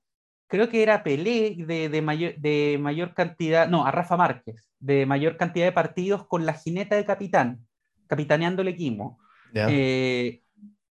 [0.48, 5.38] creo que era Pelé de, mayor, de mayor cantidad, no, a Rafa Márquez, de mayor
[5.38, 7.66] cantidad de partidos con la jineta de capitán,
[8.08, 9.20] capitaneando el equipo.
[9.56, 10.42] Eh,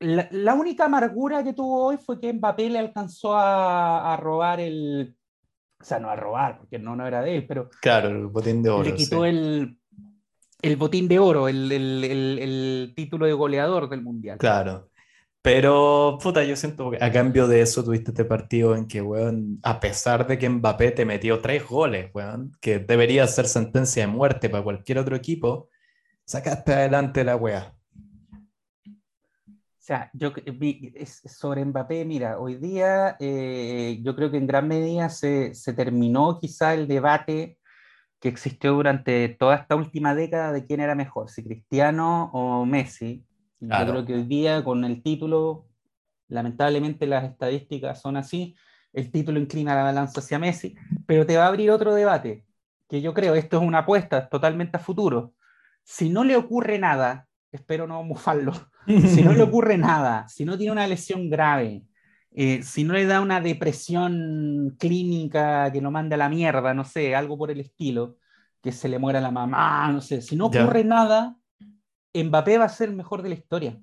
[0.01, 5.15] la, única amargura que tuvo hoy fue que Mbappé le alcanzó a, robar el,
[5.79, 7.69] o sea, no a robar, porque no, no era de él, pero...
[7.81, 8.85] Claro, el botín de oro.
[8.85, 9.79] Le quitó el,
[10.63, 14.39] el botín de oro, el, el, el, título de goleador del Mundial.
[14.39, 14.89] Claro.
[15.43, 19.59] Pero, puta, yo siento que a cambio de eso tuviste este partido en que, weón,
[19.65, 24.13] a pesar de que Mbappé te metió tres goles, weón, que debería ser sentencia de
[24.13, 25.69] muerte para cualquier otro equipo,
[26.25, 27.75] sacaste adelante la weá.
[28.87, 30.33] O sea, yo
[31.25, 36.39] sobre Mbappé, mira, hoy día eh, yo creo que en gran medida se, se terminó
[36.39, 37.59] quizá el debate
[38.21, 43.25] que existió durante toda esta última década de quién era mejor, si Cristiano o Messi
[43.63, 45.69] yo creo que hoy día con el título,
[46.29, 48.57] lamentablemente las estadísticas son así,
[48.93, 50.75] el título inclina la balanza hacia Messi,
[51.07, 52.45] pero te va a abrir otro debate,
[52.89, 55.35] que yo creo, esto es una apuesta totalmente a futuro.
[55.85, 58.53] Si no le ocurre nada, espero no mofarlo,
[58.87, 61.85] si no le ocurre nada, si no tiene una lesión grave,
[62.33, 66.85] eh, si no le da una depresión clínica que lo mande a la mierda, no
[66.85, 68.17] sé, algo por el estilo,
[68.61, 71.37] que se le muera la mamá, no sé, si no ocurre nada,
[72.15, 73.79] Mbappé va a ser el mejor de la historia.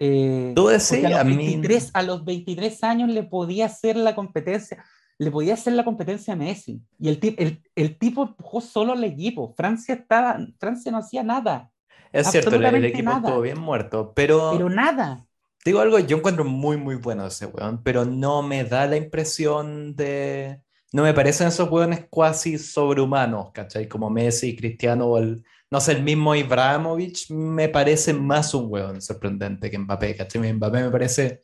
[0.00, 4.84] Eh, Tú decías, a, los 23, a los 23 años le podía hacer la competencia,
[5.18, 6.82] le podía hacer la competencia a Messi.
[6.98, 9.54] Y el, el, el tipo empujó solo al equipo.
[9.56, 11.70] Francia, estaba, Francia no hacía nada.
[12.12, 14.50] Es cierto, el, equipo estuvo bien muerto, pero...
[14.52, 15.24] Pero nada.
[15.64, 19.94] Digo algo, yo encuentro muy, muy bueno ese weón, pero no me da la impresión
[19.94, 20.60] de...
[20.92, 23.88] No me parecen esos weones cuasi sobrehumanos, ¿cachai?
[23.88, 25.42] Como Messi, Cristiano o el,
[25.72, 30.52] no sé, el mismo Ibrahimovic me parece más un hueón sorprendente que Mbappé, ¿cachai?
[30.52, 31.42] Mbappé me parece...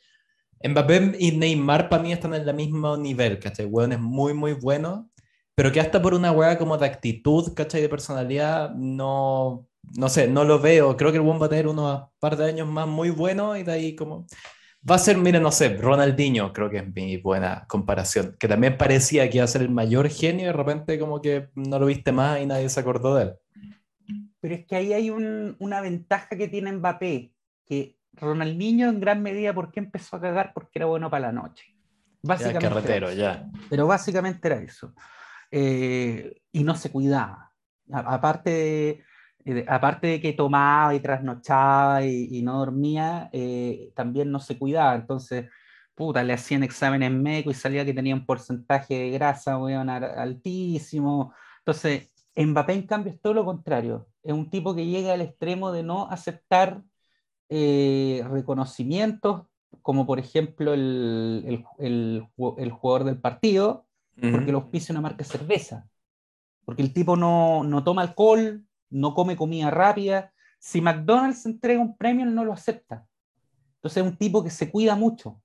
[0.62, 3.64] Mbappé y Neymar para mí están en el mismo nivel, ¿cachai?
[3.64, 5.08] Hueón es muy, muy bueno,
[5.54, 7.80] pero que hasta por una hueá como de actitud, ¿cachai?
[7.80, 10.94] De personalidad, no, no sé, no lo veo.
[10.98, 13.62] Creo que el buen va a tener unos par de años más muy buenos y
[13.62, 14.26] de ahí como
[14.88, 18.76] Va a ser, miren, no sé, Ronaldinho, creo que es mi buena comparación, que también
[18.76, 21.86] parecía que iba a ser el mayor genio y de repente como que no lo
[21.86, 23.32] viste más y nadie se acordó de él.
[24.40, 27.32] Pero es que ahí hay una ventaja que tiene Mbappé,
[27.66, 30.52] que Ronaldinho en gran medida, ¿por qué empezó a cagar?
[30.52, 31.74] Porque era bueno para la noche.
[32.22, 32.64] Básicamente.
[32.64, 33.50] Ya, carretero, ya.
[33.70, 34.94] Pero básicamente era eso.
[35.50, 37.52] Eh, y no se cuidaba.
[37.92, 39.04] aparte,
[39.44, 44.94] de, aparte de que tomaba y trasnochaba y, no dormía, eh, también no se cuidaba.
[44.94, 45.46] Entonces,
[45.94, 49.56] puta, le hacían exámenes médicos y salía que tenía un porcentaje de grasa
[50.16, 51.34] altísimo.
[51.58, 52.10] Entonces,
[52.46, 54.06] Mbappé, en cambio, es todo lo contrario.
[54.22, 56.82] Es un tipo que llega al extremo de no aceptar
[57.48, 59.42] eh, reconocimientos,
[59.82, 61.64] como por ejemplo el,
[62.36, 63.86] jugador del partido,
[64.20, 65.88] porque lo auspicia una marca de cerveza.
[66.64, 70.32] Porque el tipo no, toma alcohol, no come comida rápida.
[70.58, 73.06] Si McDonald's entrega un premio, no lo acepta.
[73.76, 75.40] Entonces es un tipo que se cuida mucho.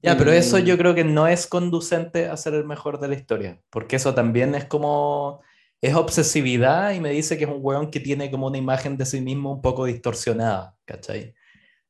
[0.00, 3.14] Ya, pero eso yo creo que no es conducente a ser el mejor de la
[3.14, 5.40] historia, porque eso también es como
[5.84, 9.04] es obsesividad y me dice que es un weón que tiene como una imagen de
[9.04, 11.34] sí mismo un poco distorsionada, ¿cachai?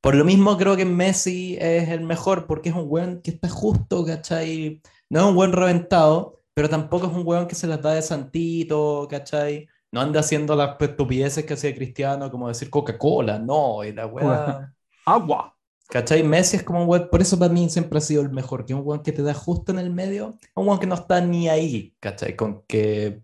[0.01, 3.49] Por lo mismo creo que Messi es el mejor porque es un weón que está
[3.49, 4.83] justo, ¿cachai?
[5.09, 8.03] No es un weón reventado, pero tampoco es un weón que se las da de
[8.03, 9.69] santito, ¿cachai?
[9.93, 14.75] No anda haciendo las estupideces que hacía Cristiano, como decir Coca-Cola, no, y la weá...
[15.07, 15.57] Agua.
[15.89, 16.25] ¿Cachai?
[16.25, 18.73] Messi es como un weón, por eso para mí siempre ha sido el mejor, que
[18.73, 21.21] es un weón que te da justo en el medio, un weón que no está
[21.21, 22.35] ni ahí, ¿cachai?
[22.35, 23.23] Con que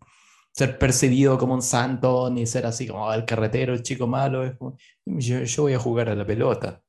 [0.53, 4.45] ser percibido como un santo, ni ser así como el carretero, el chico malo.
[4.45, 4.57] Es
[5.05, 6.81] yo, voy a jugar a la pelota.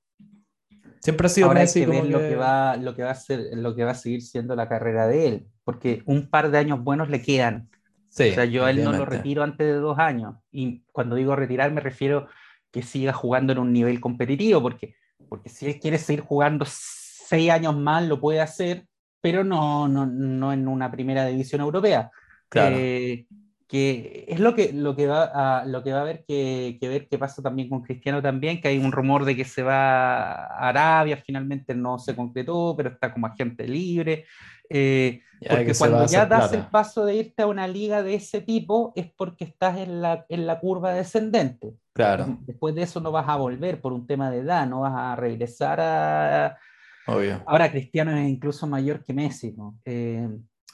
[1.00, 3.16] Siempre ha sido Ahora Messi hay que ver lo que va, lo que va a
[3.16, 6.60] ser, lo que va a seguir siendo la carrera de él, porque un par de
[6.60, 7.70] años buenos le quedan.
[7.72, 10.36] o sea, yo a él no lo retiro antes de dos años.
[10.52, 12.28] Y cuando digo retirar me refiero
[12.72, 14.96] que siga jugando en un nivel competitivo, porque,
[15.28, 18.86] porque si él quiere seguir jugando seis años más, lo puede hacer,
[19.22, 22.12] pero no, no, no en una primera división europea.
[22.48, 22.76] Claro.
[22.78, 23.26] Eh,
[23.72, 27.08] que es lo que, lo que, va, a, lo que va a haber que, ver
[27.08, 30.68] qué pasa también con Cristiano también, que hay un rumor de que se va a
[30.68, 34.26] Arabia, finalmente no se concretó, pero está como agente libre.
[34.70, 38.92] Eh, porque cuando ya das el paso de irte a una liga de ese tipo
[38.94, 41.72] es porque estás en la, en la curva descendente.
[41.94, 42.40] Claro.
[42.42, 45.16] Después de eso no vas a volver por un tema de edad, no vas a
[45.16, 46.58] regresar a...
[47.08, 47.42] Obvio.
[47.48, 49.80] Ahora Cristiano es incluso mayor que Messi, ¿no?
[49.86, 50.28] Eh,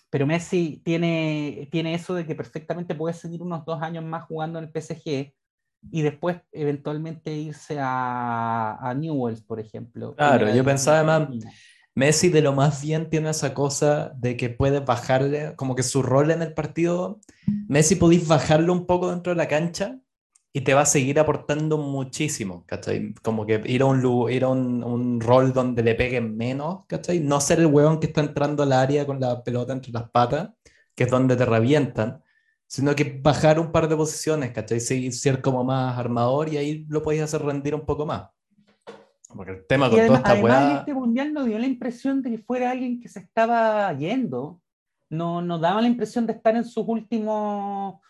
[0.10, 4.60] pero Messi tiene, tiene eso de que perfectamente puede seguir unos dos años más jugando
[4.60, 5.34] en el PSG
[5.92, 10.16] y después eventualmente irse a, a Newells, por ejemplo.
[10.16, 11.46] Claro, yo pensaba además,
[11.96, 16.04] Messi de lo más bien tiene esa cosa de que puede bajarle, como que su
[16.04, 17.20] rol en el partido,
[17.68, 20.00] Messi podéis bajarlo un poco dentro de la cancha
[20.54, 23.14] y te va a seguir aportando muchísimo, ¿cachai?
[23.22, 27.20] Como que ir a un, ir a un, un, rol donde le peguen menos, ¿cachai?
[27.20, 30.50] No ser el huevón que está entrando al área con la pelota entre las patas,
[30.96, 32.24] que es donde te revientan,
[32.66, 34.80] sino que bajar un par de posiciones, ¿cachai?
[34.80, 38.30] ser como más armador y ahí lo podéis hacer rendir un poco más.
[39.34, 42.38] Porque el tema con toda esta además, este mundial nos dio la impresión de que
[42.40, 44.62] fuera alguien que se estaba yendo.
[45.10, 48.02] No nos daba la impresión de estar en sus últimos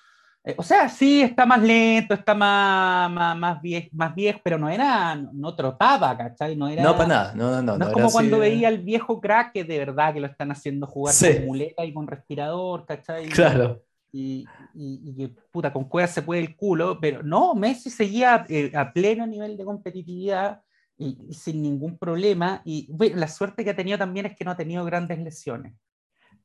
[0.48, 4.70] eh, o sea, sí, está más lento, está más, más, viejo, más viejo, pero no
[4.70, 6.56] era, no, trotaba, ¿cachai?
[6.56, 7.86] No, era, no, para nada, no, no, no.
[7.86, 11.14] es como cuando veía al viejo crack que de verdad que lo están haciendo jugar
[11.20, 13.28] con muleta y con respirador, ¿cachai?
[13.38, 13.84] Claro.
[14.14, 18.94] Y, y, puta, con cuevas se puede el culo, pero no, Messi seguía eh, a
[18.94, 20.62] pleno nivel de competitividad
[20.98, 22.62] y, sin ningún problema.
[22.64, 25.74] Y bueno, la suerte que ha tenido también es que no ha tenido grandes lesiones.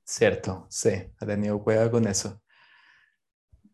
[0.02, 2.41] Cierto, sí, ha tenido cueva con eso.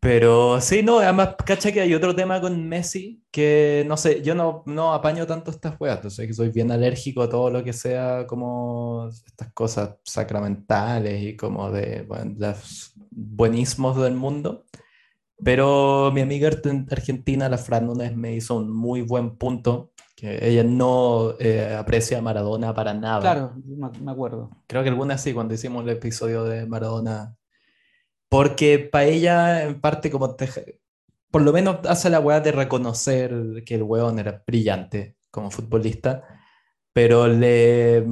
[0.01, 4.33] Pero sí, no, además, cacha que hay otro tema con Messi que no sé, yo
[4.33, 7.73] no, no apaño tanto estas weas, entonces que soy bien alérgico a todo lo que
[7.73, 14.65] sea como estas cosas sacramentales y como de bueno, los buenismos del mundo.
[15.43, 16.49] Pero mi amiga
[16.91, 22.17] argentina, la Fran Nunes, me hizo un muy buen punto, que ella no eh, aprecia
[22.17, 23.21] a Maradona para nada.
[23.21, 23.53] Claro,
[24.01, 24.49] me acuerdo.
[24.67, 27.37] Creo que alguna sí, cuando hicimos el episodio de Maradona
[28.29, 30.35] porque para ella, en parte, como
[31.31, 36.23] por lo menos hace la weá de reconocer que el weón era brillante como futbolista,
[36.93, 38.05] pero le,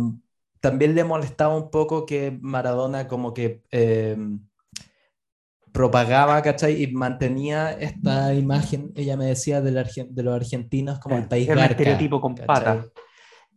[0.60, 4.39] también le molestaba un poco que Maradona como que em,
[5.71, 6.84] propagaba, ¿cachai?
[6.84, 11.65] Y mantenía esta imagen, ella me decía, de, de los argentinos como el país garca.
[11.65, 12.86] El estereotipo con pata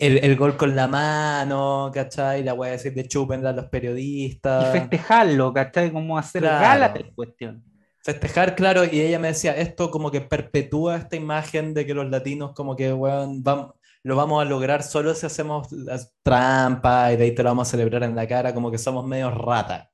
[0.00, 2.42] el, el, gol con la mano, ¿cachai?
[2.42, 4.74] La voy a decir de chupenla a los periodistas.
[4.74, 5.92] Y festejarlo, ¿cachai?
[5.92, 7.62] Como hacer gala de la cuestión.
[8.02, 12.08] Festejar, claro, y ella me decía, esto como que perpetúa esta imagen de que los
[12.08, 17.16] latinos como que, weón, vamos, lo vamos a lograr solo si hacemos las trampas y
[17.16, 19.90] de ahí te lo vamos a celebrar en la cara, como que somos medio rata.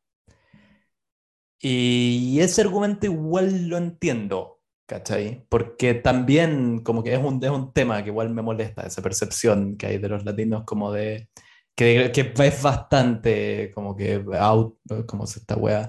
[1.61, 4.56] Y ese argumento igual lo entiendo,
[4.87, 5.46] ¿cachai?
[5.49, 9.77] Porque también como que es un, es un tema que igual me molesta, esa percepción
[9.77, 11.29] que hay de los latinos como de...
[11.75, 15.88] Que, que es bastante como que out, como se esta wea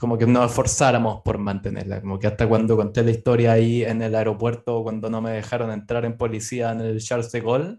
[0.00, 2.00] como que nos esforzáramos por mantenerla.
[2.00, 5.70] Como que hasta cuando conté la historia ahí en el aeropuerto, cuando no me dejaron
[5.70, 7.78] entrar en policía en el Charles de Gaulle,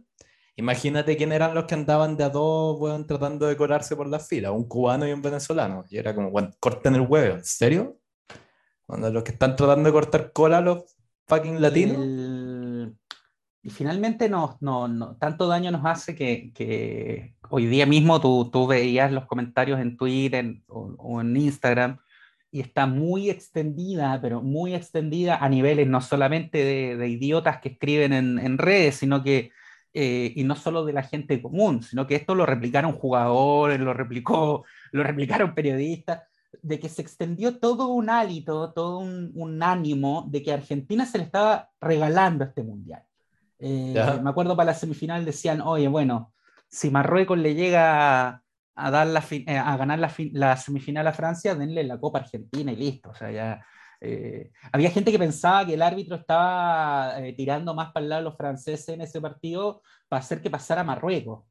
[0.57, 4.19] imagínate quién eran los que andaban de a dos, bueno, tratando de colarse por la
[4.19, 5.85] fila, un cubano y un venezolano.
[5.89, 7.97] Y era como, bueno, corten el huevo, ¿en serio?
[8.89, 10.97] Cuando los que están tratando de cortar cola, los
[11.27, 12.91] fucking latinos.
[13.61, 18.65] Y finalmente no, no, tanto daño nos hace que, que hoy día mismo tú, tú,
[18.65, 21.99] veías los comentarios en Twitter o, en Instagram
[22.49, 27.69] y está muy extendida, pero muy extendida a niveles no solamente de, de idiotas que
[27.69, 29.51] escriben en, en redes, sino que,
[29.93, 33.93] eh, y no solo de la gente común, sino que esto lo replicaron jugadores, lo,
[33.93, 36.23] replicó, lo replicaron periodistas,
[36.61, 41.05] de que se extendió todo un hálito, todo un, un ánimo de que a Argentina
[41.05, 43.03] se le estaba regalando este mundial.
[43.59, 43.93] Eh,
[44.23, 46.33] me acuerdo para la semifinal decían, oye, bueno,
[46.69, 48.41] si Marruecos le llega
[48.75, 52.77] a, dar la eh, a ganar la, semifinal a Francia, denle la Copa Argentina y
[52.77, 53.09] listo.
[53.09, 53.65] O sea, ya,
[53.99, 58.29] eh, había gente que pensaba que el árbitro estaba tirando más para el lado de
[58.29, 61.43] los franceses en ese partido para hacer que pasara Marruecos.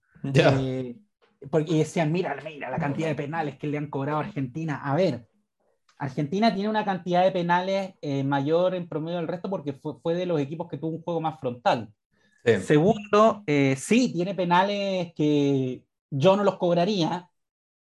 [1.50, 4.80] Porque decían, mira, mira la cantidad de penales que le han cobrado a Argentina.
[4.82, 5.28] A ver,
[5.98, 10.26] Argentina tiene una cantidad de penales mayor en promedio del resto porque fue, fue, de
[10.26, 11.92] los equipos que tuvo un juego más frontal.
[12.56, 17.28] Segundo, eh, sí, tiene penales que yo no los cobraría,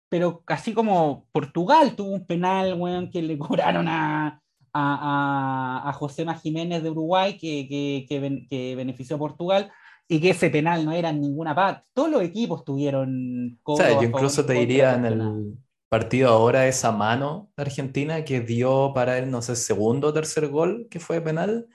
[0.09, 4.43] pero así como Portugal tuvo un penal, weón, que le cobraron a,
[4.73, 8.07] a, a, José Jiménez de Uruguay, que, que,
[8.49, 9.71] que, benefició a Portugal,
[10.09, 11.87] y que ese penal no era en ninguna parte.
[11.93, 13.59] Todos los equipos tuvieron...
[13.65, 15.57] O sea, yo incluso te diría en el
[15.89, 20.49] partido ahora esa mano de Argentina que dio para él, no sé, segundo o tercer
[20.49, 21.69] gol que fue penal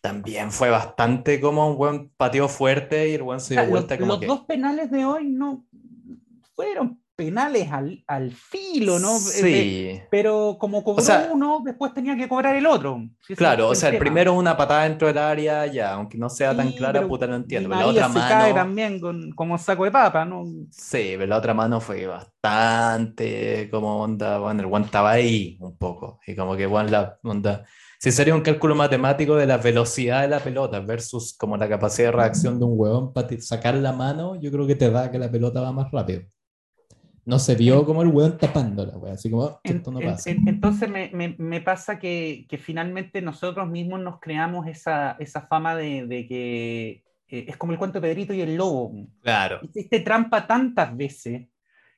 [0.00, 4.20] también fue bastante como un buen patio fuerte y el buen se dio vuelta los,
[4.20, 5.64] dos penales de hoy no
[6.54, 9.18] fueron penales al, al filo, ¿no?
[9.18, 10.00] Sí.
[10.10, 13.02] pero como cobró uno, después tenía que cobrar el otro.
[13.36, 16.54] claro, o sea, el, primero es una patada dentro del área, ya, aunque no sea
[16.54, 17.70] tan clara, puta, no entiendo.
[17.70, 18.28] Pero la otra se mano...
[18.28, 20.44] cae también con, como saco de papa, ¿no?
[20.70, 25.76] Sí, pero la otra mano fue bastante como onda, bueno, el guante estaba ahí un
[25.76, 27.64] poco, y como que bueno, la onda
[27.98, 32.08] si sería un cálculo matemático de la velocidad de la pelota versus como la capacidad
[32.08, 35.18] de reacción de un huevón para sacar la mano, yo creo que te da que
[35.18, 36.22] la pelota va más rápido.
[37.26, 40.30] No se vio como el huevón tapándola, así como oh, esto no pasa.
[40.30, 45.76] entonces me, me, me pasa que, que, finalmente nosotros mismos nos creamos esa, esa fama
[45.76, 48.94] de, de que eh, es como el cuento de Pedrito y el lobo.
[49.20, 49.58] Claro.
[49.62, 51.48] Hiciste trampa tantas veces,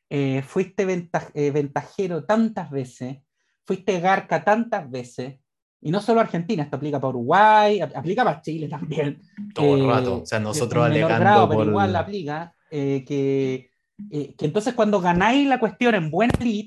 [0.09, 0.87] eh, fuiste
[1.35, 3.19] eh, ventajero tantas veces,
[3.65, 5.37] fuiste garca tantas veces,
[5.81, 9.21] y no solo Argentina, esto aplica para Uruguay, aplica para Chile también.
[9.55, 10.23] Todo el rato.
[10.23, 11.49] O sea, nosotros alegando.
[11.49, 12.55] pero igual la aplica.
[12.71, 13.71] Eh, que,
[14.11, 16.67] eh, que, entonces cuando ganáis la cuestión en buen lead,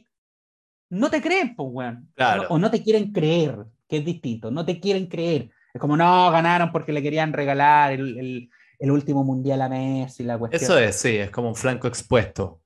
[0.89, 2.09] no te creen, pues, weón.
[2.15, 2.47] Claro.
[2.49, 4.51] O no te quieren creer, que es distinto.
[4.51, 5.49] No te quieren creer.
[5.73, 10.23] Es como, no, ganaron porque le querían regalar el, el, el último mundial a Messi,
[10.23, 10.61] la cuestión.
[10.61, 12.61] Eso es, sí, es como un flanco expuesto.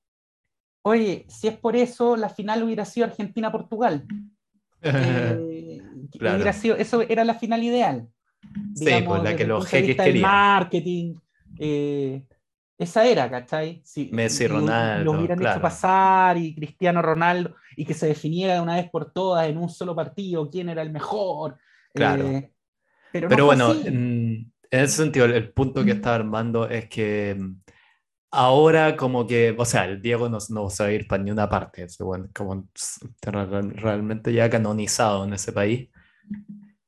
[0.82, 4.06] Oye, si es por eso, la final hubiera sido Argentina-Portugal.
[4.88, 5.82] Eh,
[6.78, 8.08] eso era la final ideal.
[8.75, 10.21] sí, pues la que los jeques querían.
[10.21, 11.15] marketing.
[11.58, 12.21] Eh,
[12.77, 13.81] esa era, ¿cachai?
[13.85, 15.13] Si, Messi, Ronaldo.
[15.13, 19.11] Lo hubieran hecho pasar y Cristiano Ronaldo y que se definiera de una vez por
[19.11, 21.57] todas en un solo partido quién era el mejor.
[21.93, 22.27] Claro.
[22.27, 22.51] Eh,
[23.11, 27.38] pero, bueno, en, ese sentido, el, punto que estaba armando es que
[28.31, 31.31] ahora como que, o sea, el Diego no, no se va a ir para ni
[31.31, 31.88] una parte,
[32.33, 32.67] como
[33.21, 35.89] realmente ya canonizado en ese país.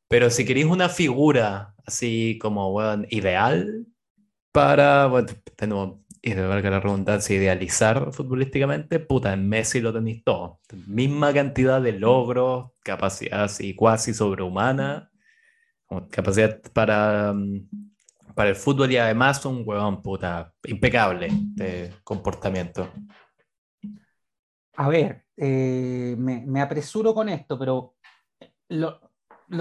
[0.09, 3.85] Pero si queréis una figura así como, bueno, ideal
[4.51, 10.23] para, bueno, tengo, y de valga la redundancia, idealizar futbolísticamente, puta, en Messi lo tenéis
[10.23, 10.59] todo.
[10.87, 15.11] Misma cantidad de logros, capacidad así cuasi sobrehumana,
[16.11, 17.67] capacidad para mm,
[18.37, 22.87] para el fútbol y además un huevón puta impecable de comportamiento.
[24.75, 27.95] A ver, eh, me, apresuro con esto, pero
[28.69, 29.01] lo,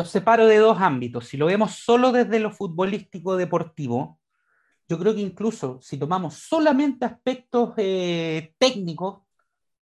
[0.04, 1.26] separo de dos ámbitos.
[1.26, 4.20] Si lo vemos solo desde lo futbolístico deportivo,
[4.88, 9.22] yo creo que incluso si tomamos solamente aspectos eh, técnicos,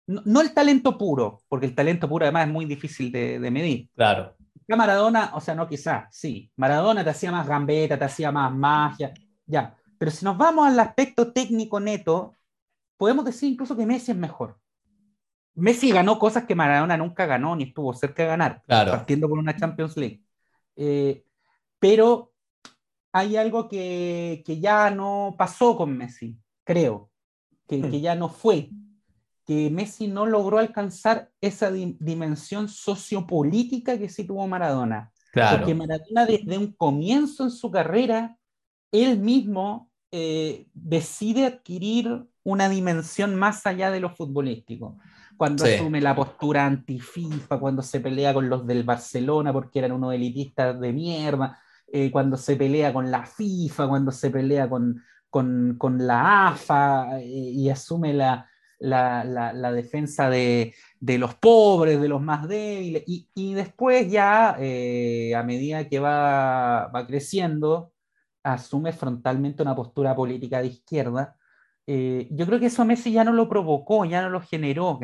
[0.08, 3.90] no, el talento puro, porque el talento puro además es muy difícil de, medir.
[3.96, 4.36] Claro.
[4.68, 6.52] Ya Maradona, o sea, no quizás, sí.
[6.56, 9.14] Maradona te hacía más gambeta, te hacía más magia,
[9.46, 9.76] ya.
[9.98, 12.36] Pero si nos vamos al aspecto técnico neto,
[12.98, 14.58] podemos decir incluso que Messi es mejor.
[15.54, 19.56] Messi ganó cosas que Maradona nunca ganó ni estuvo cerca de ganar, partiendo por una
[19.56, 20.24] Champions League.
[20.76, 21.24] Eh,
[21.78, 22.34] pero
[23.12, 27.10] hay algo que, ya no pasó con Messi, creo,
[27.68, 27.92] que, hmm.
[27.92, 28.70] ya no fue,
[29.46, 35.12] que Messi no logró alcanzar esa dimensión sociopolítica que sí tuvo Maradona.
[35.34, 38.38] Porque Maradona desde un comienzo en su carrera,
[38.92, 44.98] él mismo eh, decide adquirir una dimensión más allá de lo futbolístico
[45.40, 50.14] cuando asume la postura anti-FIFA, cuando se pelea con los del Barcelona porque eran unos
[50.14, 51.58] elitistas de mierda,
[51.92, 55.78] eh, cuando se pelea con la FIFA, cuando se pelea con, con,
[56.08, 62.48] la AFA eh, y asume la, la, defensa de, de, los pobres, de los más
[62.48, 67.94] débiles, y, y después ya, eh, a medida que va, va creciendo,
[68.44, 71.36] asume frontalmente una postura política de izquierda
[71.92, 75.00] eh, yo creo que eso Messi ya no lo provocó, ya no lo generó.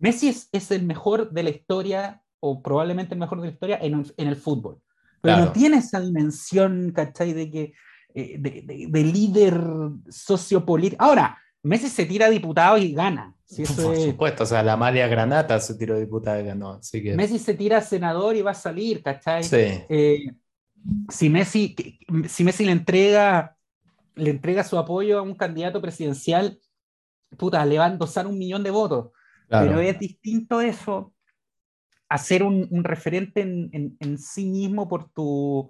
[0.00, 4.04] Messi es, el mejor de la historia, o probablemente el mejor de la historia, en,
[4.16, 4.80] el fútbol.
[5.26, 7.32] Pero no tiene esa dimensión, ¿cachai?
[7.32, 7.72] De, que,
[8.14, 9.60] eh, de, líder
[10.08, 11.02] sociopolítico.
[11.02, 13.34] Ahora, Messi se tira diputado y gana.
[13.56, 16.80] Por supuesto, o sea, la María Granata se tiró diputado y ganó.
[16.90, 17.14] que...
[17.14, 19.44] Messi se tira senador y va a salir, ¿cachai?
[19.44, 19.84] Sí.
[19.88, 20.32] Eh,
[21.08, 21.76] si, Messi,
[22.28, 23.56] si Messi le entrega
[24.16, 26.58] le entrega su apoyo a un candidato presidencial,
[27.36, 29.10] puta, le va a endosar un millón de votos.
[29.48, 31.12] Pero es distinto eso
[32.08, 35.68] a ser un, referente en, sí mismo por tu,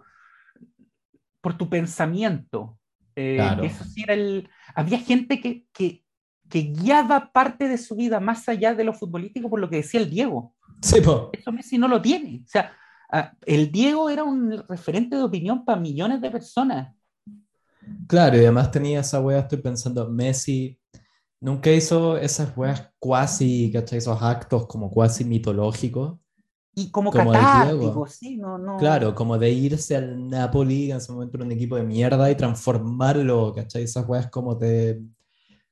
[1.40, 2.78] por tu pensamiento.
[3.14, 4.48] Eh, eso sí era el...
[4.74, 6.02] Había gente que, que,
[6.48, 10.10] guiaba parte de su vida más allá de lo futbolístico por lo que decía el
[10.10, 10.54] Diego.
[10.80, 10.98] Sí,
[11.32, 12.42] Eso Messi no lo tiene.
[12.44, 12.72] O sea,
[13.10, 16.94] ah, el Diego era un referente de opinión para millones de personas.
[18.06, 20.78] Claro, y además tenía esa wea, estoy pensando, Messi
[21.40, 23.98] nunca hizo esas weas cuasi, ¿cachai?
[23.98, 26.18] Esos actos como cuasi mitológicos.
[26.78, 27.32] Y como, como
[28.06, 28.76] sí, no, no.
[28.76, 32.34] Claro, como de irse al Napoli, en ese momento era un equipo de mierda, y
[32.34, 33.84] transformarlo, ¿cachai?
[33.84, 35.02] Esas weas como de...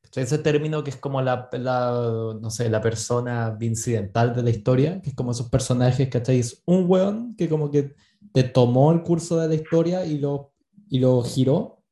[0.00, 0.24] ¿cachai?
[0.24, 5.02] Ese término que es como la, la, no sé, la persona incidental de la historia,
[5.02, 6.38] que es como esos personajes, ¿cachai?
[6.38, 7.94] Es un weón que como que
[8.32, 10.54] te tomó el curso de la historia y lo,
[10.88, 11.84] y lo giró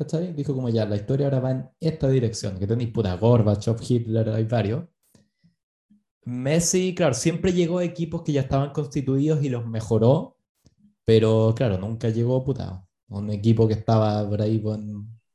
[0.00, 0.32] ¿cachai?
[0.32, 4.30] Dijo como ya, la historia ahora va en esta dirección, que tenéis puta Gorbachev, Hitler,
[4.30, 4.84] hay varios.
[6.30, 10.36] Messi, claro, siempre llegó a equipos que ya estaban constituidos y los mejoró,
[11.04, 14.62] pero claro, nunca llegó puta, un equipo que estaba por ahí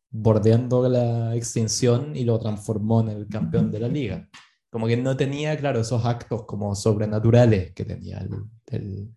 [0.09, 4.29] bordeando la extinción y lo transformó en el campeón de la liga.
[4.69, 8.25] Como que no tenía, claro, esos actos como sobrenaturales que tenía
[8.67, 9.09] el,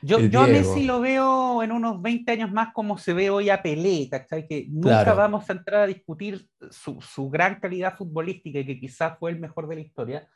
[0.00, 3.50] yo, yo a Messi lo veo en unos 20 años más como se ve hoy
[3.50, 4.46] a Pelé, ¿cachai?
[4.46, 9.18] Que nunca vamos a entrar a discutir su, su, gran calidad futbolística y que quizás
[9.18, 10.28] fue el mejor de la historia,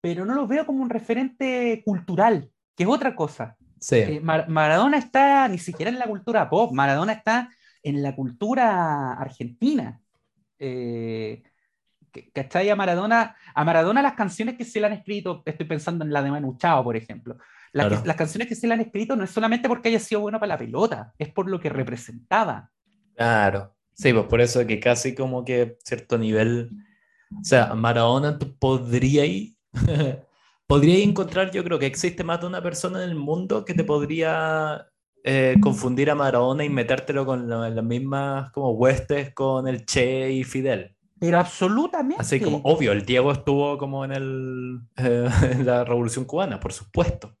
[0.00, 3.56] pero no lo veo como un referente cultural, que es otra cosa.
[3.78, 3.96] Sí.
[3.96, 7.50] Eh, Maradona está ni siquiera en la cultura pop, Maradona está
[7.82, 10.00] en la cultura argentina.
[10.58, 11.42] Eh,
[12.32, 12.68] ¿Cachai?
[12.68, 16.22] A Maradona, a Maradona las canciones que se le han escrito, estoy pensando en la
[16.22, 17.38] de Manu Chao, por ejemplo,
[17.72, 20.54] las canciones que se le han escrito no es solamente porque haya sido bueno para
[20.54, 22.70] la pelota, es por lo que representaba.
[23.14, 26.70] Claro, sí, pues por eso que casi como que cierto nivel,
[27.30, 29.24] o sea, Maradona podría
[30.66, 33.84] podría encontrar, yo creo que existe más de una persona en el mundo que te
[33.84, 34.88] podría
[35.24, 40.44] eh, confundir a Maradona y metértelo con las mismas como huestes con el Che y
[40.44, 40.96] Fidel.
[41.18, 42.22] Pero absolutamente.
[42.22, 47.36] Así como, obvio, el Diego estuvo como en, el, en la Revolución Cubana, por supuesto.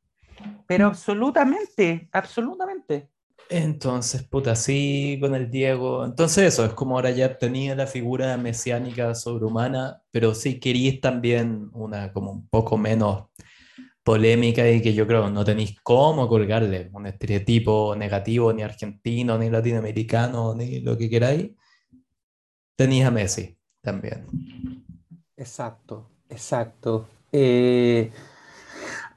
[0.66, 3.10] Pero absolutamente, absolutamente.
[3.52, 6.04] Entonces, puta, sí, con el Diego.
[6.04, 11.68] Entonces, eso es como ahora ya tenía la figura mesiánica sobrehumana, pero sí queréis también
[11.72, 13.24] una como un poco menos
[14.04, 19.50] polémica y que yo creo no tenéis cómo colgarle un estereotipo negativo, ni argentino, ni
[19.50, 21.50] latinoamericano, ni lo que queráis.
[22.76, 24.26] Tenéis a Messi también.
[25.36, 27.08] Exacto, exacto.
[27.32, 28.12] Eh,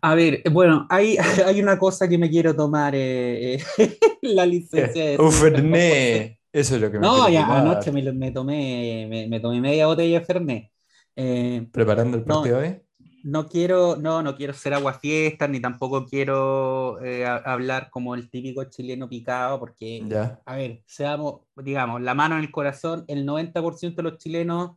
[0.04, 3.64] a ver, bueno, hay, hay una cosa que me quiero tomar, eh, eh,
[4.22, 5.16] la licencia.
[5.18, 9.62] Un Fernet, eso es lo que me No, ya anoche me, me tomé, me, tomé
[9.62, 10.72] media botella de Fernet.
[11.16, 12.82] Eh, ¿Preparando el partido hoy?
[13.24, 16.98] No quiero, no, no quiero ser aguafiestas, ni tampoco quiero
[17.46, 20.42] hablar como el típico chileno picado, porque, ya.
[20.46, 24.72] a ver, seamos, digamos, la mano en el corazón, el 90% de los chilenos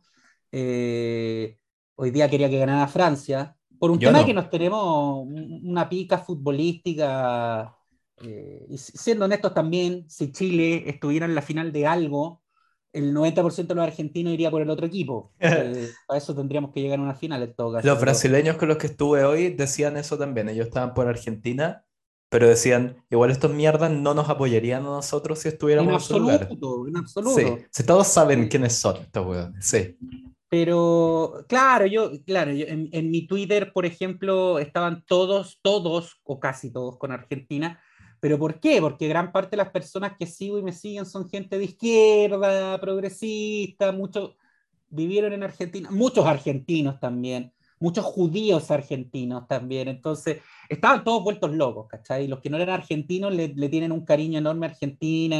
[1.97, 7.75] hoy día quería que ganara Francia, por un tema que nos tenemos una pica futbolística,
[8.21, 12.41] eh, y siendo honestos también, si Chile estuviera en la final de algo,
[12.93, 15.33] el 90% de los argentinos iría por el otro equipo.
[15.39, 17.87] Eh, para eso tendríamos que llegar a una final en todo caso.
[17.87, 20.49] Los brasileños con los que estuve hoy decían eso también.
[20.49, 21.85] Ellos estaban por Argentina,
[22.29, 26.97] pero decían, igual estos mierdas no nos apoyarían a nosotros si estuviéramos en, absoluto, En
[26.97, 27.39] absoluto.
[27.39, 29.97] Sí, si todos saben quiénes son estos weones, sí.
[30.49, 36.71] Pero, claro, yo, claro, en, en, mi Twitter, por ejemplo, estaban todos, todos, o casi
[36.71, 37.81] todos con Argentina,
[38.19, 38.81] ¿Pero por qué?
[38.81, 42.79] Porque gran parte de las personas que sigo y me siguen son gente de izquierda,
[42.79, 44.35] progresista, muchos
[44.89, 49.87] vivieron en Argentina, muchos argentinos también, muchos judíos argentinos también.
[49.87, 52.27] Entonces, estaban todos vueltos locos, ¿cachai?
[52.27, 55.37] Los que no eran argentinos le, tienen un cariño enorme a Argentina,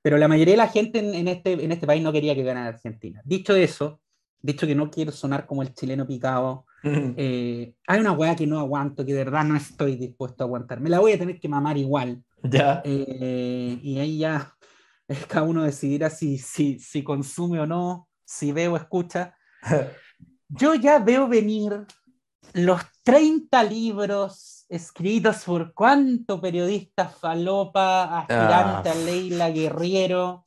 [0.00, 2.68] pero la mayoría de la gente en, este, en este país no quería que ganara
[2.68, 3.20] Argentina.
[3.24, 4.00] Dicho eso,
[4.42, 8.58] dicho que no quiero sonar como el chileno picado, eh, hay una weá que no
[8.58, 10.80] aguanto, que de verdad no estoy dispuesto a aguantar.
[10.80, 12.22] Me la voy a tener que mamar igual.
[12.42, 12.82] Ya.
[12.84, 14.52] Eh, y ahí ya
[15.08, 19.34] es cada uno decidirá si, si, si consume o no, si ve o escucha.
[20.48, 21.86] Yo ya veo venir
[22.52, 28.96] los 30 libros escritos por cuánto periodista falopa, aspirante a ah.
[28.96, 30.44] Leila Guerriero.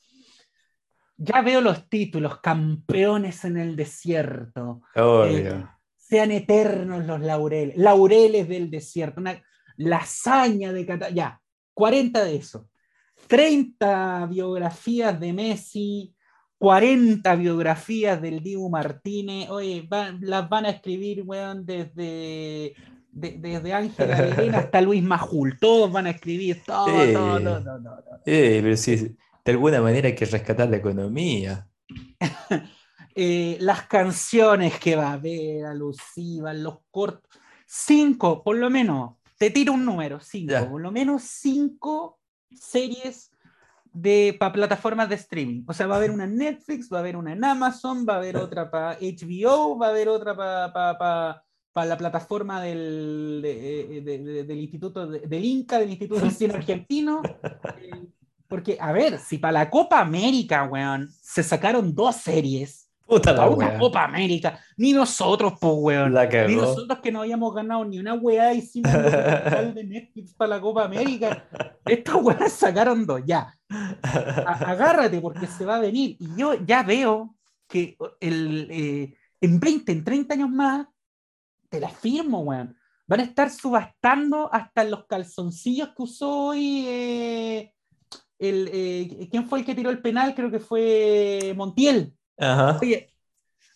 [1.17, 4.81] Ya veo los títulos, campeones en el desierto.
[4.95, 5.69] Obvio.
[5.97, 9.41] Sean eternos los laureles, laureles del desierto, una
[9.77, 11.41] lasaña de Cataluña, ya,
[11.73, 12.69] 40 de eso,
[13.27, 16.15] 30 biografías de Messi,
[16.57, 19.87] 40 biografías del Dibu Martínez, oye,
[20.21, 22.75] las van a escribir, weón, desde,
[23.11, 28.77] desde Ángela Elena hasta Luis Majul, todos van a escribir, todo, todo, todo, todo, pero
[28.77, 29.15] sí,
[29.45, 31.67] de alguna manera hay que rescatar la economía.
[33.17, 37.31] Eh, las canciones que va a haber, alusivas, los cortos.
[37.65, 42.19] Cinco, por lo menos, te tiro un número, cinco, por lo menos cinco
[42.51, 43.31] series
[43.93, 45.63] de para plataformas de streaming.
[45.65, 48.15] O sea, va a haber una en Netflix, va a haber una en Amazon, va
[48.15, 54.57] a haber otra para HBO, va a haber otra para para la plataforma del, del
[54.57, 57.21] Instituto del Inca, del Instituto del Cine Argentino.
[57.81, 58.07] Eh,
[58.55, 63.49] porque, a ver, si para la Copa América, weón, se sacaron dos series Puta la
[63.49, 64.57] una Copa América.
[64.77, 66.13] Ni nosotros, pues, weón.
[66.47, 70.61] Ni nosotros que no habíamos ganado ni una weá hicimos un de Netflix para la
[70.61, 71.45] Copa América.
[71.85, 73.53] Estos weas sacaron dos, ya.
[74.01, 76.15] agárrate porque se va a venir.
[76.17, 77.35] Y yo ya veo
[77.67, 80.87] que el, eh, en 20, en 30 años más,
[81.67, 82.77] te la firmo, weón.
[83.05, 86.85] Van a estar subastando hasta los calzoncillos que usó hoy.
[86.87, 87.74] Eh,
[88.39, 90.35] el, eh, ¿Quién fue el que tiró el penal?
[90.35, 92.13] Creo que fue Montiel.
[92.81, 93.13] Oye,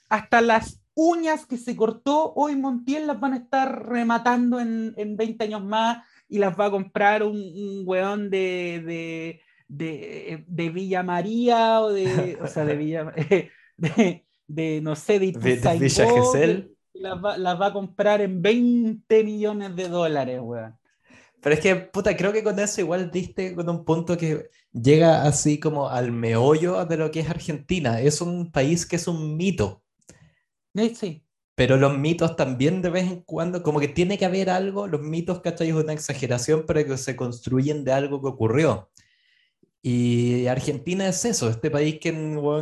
[0.10, 5.16] hasta las uñas que se cortó hoy Montiel las van a estar rematando en, en
[5.16, 10.70] 20 años más y las va a comprar un, un weón de, de, de, de,
[10.70, 13.06] Villa María o de, o sea, de Villa,
[13.78, 16.76] de, de no sé, de, Villa Gesell.
[16.94, 20.76] Las va, las va a comprar en 20 millones de dólares, weón.
[21.42, 25.24] Pero es que, puta, creo que con eso igual diste con un punto que llega
[25.24, 28.02] así como al meollo de lo que es Argentina.
[28.02, 29.84] Es un país que es un mito.
[30.96, 31.24] Sí.
[31.56, 35.02] Pero los mitos también de vez en cuando, como que tiene que haber algo, los
[35.02, 35.70] mitos, ¿cachai?
[35.70, 38.90] Es una exageración, pero que se construyen de algo que ocurrió.
[39.82, 42.12] Y Argentina es eso, este país que,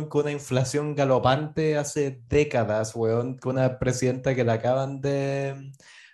[0.08, 5.72] con una inflación galopante hace décadas, weón, con una presidenta que le acaban de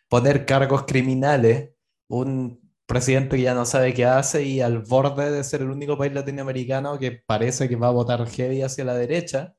[0.08, 1.73] poner cargos criminales
[2.08, 5.96] un presidente que ya no sabe qué hace y al borde de ser el único
[5.96, 9.54] país latinoamericano que parece que va a votar heavy hacia la derecha.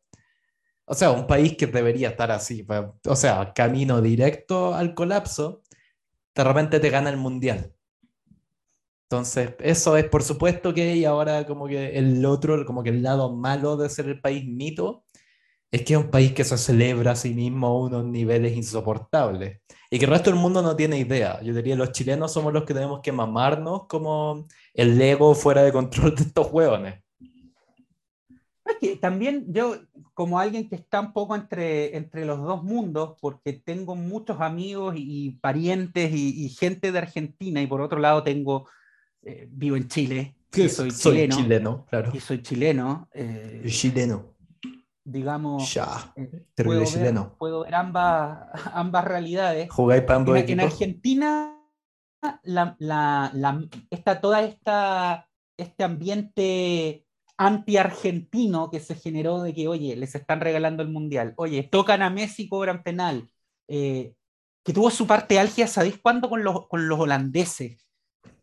[0.86, 2.66] O sea, un país que debería estar así,
[3.08, 5.64] o sea, camino directo al colapso,
[6.36, 7.74] de repente te gana el mundial.
[9.10, 13.04] Entonces, eso es por supuesto que y ahora como que el otro, como que el
[13.04, 15.05] lado malo de ser el país mito,
[15.76, 19.60] es que es un país que se celebra a sí mismo a unos niveles insoportables
[19.92, 21.42] y que el resto del mundo no tiene idea.
[21.42, 25.74] Yo diría, los chilenos somos los que tenemos que mamarnos como el ego fuera de
[25.74, 27.04] control de estos hueones.
[27.20, 29.76] Es que también yo,
[30.14, 34.96] como alguien que está un poco entre, entre los dos mundos, porque tengo muchos amigos
[34.98, 38.70] y, parientes y, gente de Argentina, y por otro lado tengo,
[39.24, 42.12] eh, vivo en Chile, sí, soy, chileno, chileno, claro.
[42.14, 43.10] Y soy chileno.
[43.14, 44.35] Eh, chileno
[45.06, 49.70] digamos, ya, eh, puedo, ver, puedo, ver, ambas, ambas realidades.
[49.72, 51.62] Jugáis para ambos en, en, Argentina,
[52.44, 57.06] la, la, la, está toda esta, este ambiente
[57.38, 62.10] anti-argentino que se generó de que, oye, les están regalando el mundial, oye, tocan a
[62.10, 63.30] Messi, cobran penal,
[63.68, 64.16] eh,
[64.64, 66.30] que tuvo su parte álgida, ¿sabéis cuándo?
[66.30, 67.86] Con los, con los holandeses.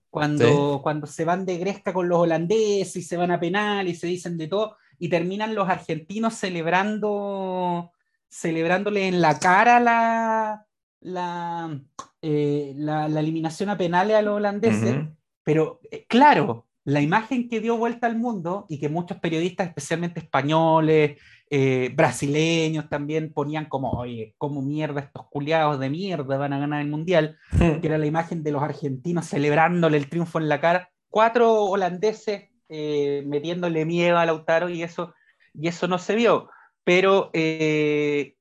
[0.08, 3.94] Cuando, cuando se van de gresca con los holandeses y se van a penal y
[3.94, 7.90] se dicen de todo, y terminan los argentinos celebrando,
[8.28, 10.64] celebrándole en la cara la,
[11.00, 11.80] la,
[12.22, 15.08] eh, la, eliminación a penales a los holandeses.
[15.42, 20.20] Pero eh, claro, la imagen que dio vuelta al mundo y que muchos periodistas, especialmente
[20.20, 21.18] españoles,
[21.50, 26.80] eh, brasileños también ponían como, oye, como mierda estos culiados de mierda van a ganar
[26.80, 30.92] el mundial, que era la imagen de los argentinos celebrándole el triunfo en la cara,
[31.08, 35.14] cuatro holandeses eh, metiéndole miedo a Lautaro y eso,
[35.52, 36.48] y eso no se vio.
[36.84, 38.34] Pero eh,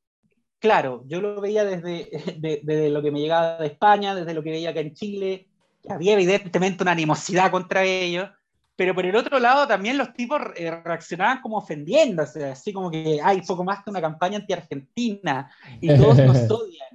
[0.59, 2.09] claro, yo lo veía desde,
[2.63, 5.47] desde lo que me llegaba de España, desde lo que veía acá en Chile,
[5.89, 8.29] había evidentemente una animosidad contra ellos,
[8.75, 13.19] pero por el otro lado también los tipos eh, reaccionaban como ofendiéndose, así como que
[13.23, 16.90] hay poco más que una campaña anti-Argentina y todos nos odian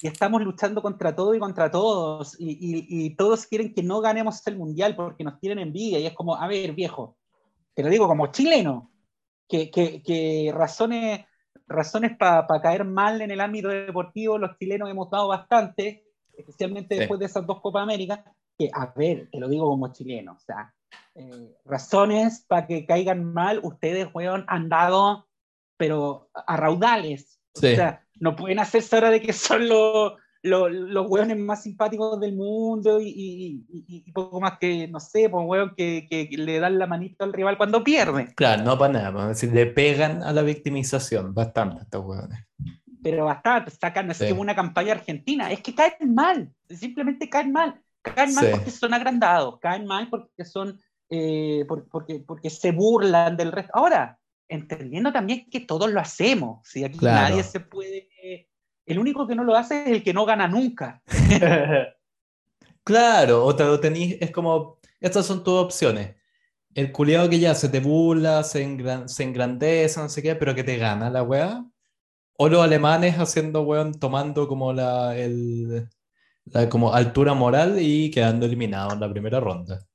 [0.00, 2.56] y estamos luchando contra todo y contra todos y,
[2.88, 6.36] y, todos quieren que no ganemos el mundial porque nos tienen envidia y es como,
[6.36, 7.16] a ver viejo,
[7.74, 8.92] te lo digo como chileno,
[9.48, 11.24] que, que, que razones,
[11.66, 17.20] razones para caer mal en el ámbito deportivo los chilenos hemos dado bastante especialmente después
[17.20, 18.24] de esas dos Copas América,
[18.56, 20.72] que, a ver, te lo digo como chileno, o sea,
[21.14, 25.28] eh, razones para que caigan mal, ustedes, weón, han dado,
[25.76, 27.40] pero a raudales.
[27.54, 32.20] O sea, no pueden hacerse ahora de que son los, los, los weones más simpáticos
[32.20, 36.78] del mundo y, y, poco más que, no sé, pues weón, que, que, le dan
[36.78, 38.34] la manita al rival cuando pierde.
[38.34, 42.48] Claro, no para nada, pues, decir, le pegan a la victimización bastante estos weones
[43.02, 45.50] pero bastante, sacan así como una campaña argentina.
[45.50, 47.80] Es que caen mal, simplemente caen mal.
[48.02, 53.52] Caen mal porque son agrandados, caen mal porque son, eh, porque, porque se burlan del
[53.52, 53.72] resto.
[53.74, 54.18] Ahora,
[54.48, 58.08] entendiendo también que todos lo hacemos, si aquí nadie se puede...
[58.86, 61.02] el único que no lo hace es el que no gana nunca.
[62.84, 66.16] claro, o te tenéis, es como, estas son tus opciones.
[66.74, 70.76] El culiado que ya se te burla, se, engrandece, no sé qué, pero que te
[70.76, 71.64] gana la weá,
[72.38, 75.88] o los alemanes haciendo, weón, tomando como la, el,
[76.70, 79.87] como altura moral y quedando eliminados en la primera ronda.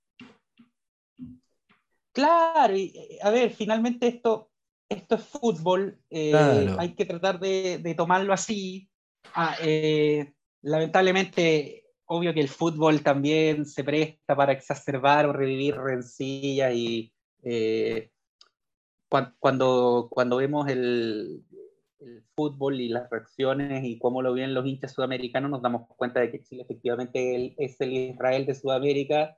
[2.14, 4.52] Claro, y, a ver, finalmente esto,
[4.88, 8.90] esto es fútbol, eh, hay que tratar de, tomarlo así.
[9.34, 16.74] Ah, eh, lamentablemente, obvio que el fútbol también se presta para exacerbar o revivir rencillas
[16.76, 17.12] y
[17.42, 18.12] eh,
[19.40, 21.44] cuando, cuando vemos el,
[22.00, 26.20] el fútbol y las reacciones y cómo lo ven los hinchas sudamericanos, nos damos cuenta
[26.20, 29.36] de que Chile efectivamente es el Israel de Sudamérica.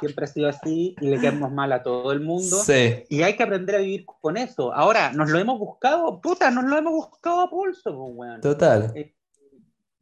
[0.00, 2.56] Siempre ha sido así y le quedamos mal a todo el mundo.
[3.08, 4.72] Y hay que aprender a vivir con eso.
[4.72, 6.20] Ahora, ¿nos lo hemos buscado?
[6.20, 8.92] Puta, nos lo hemos buscado a pulso, pues, Total.
[8.94, 9.14] Eh,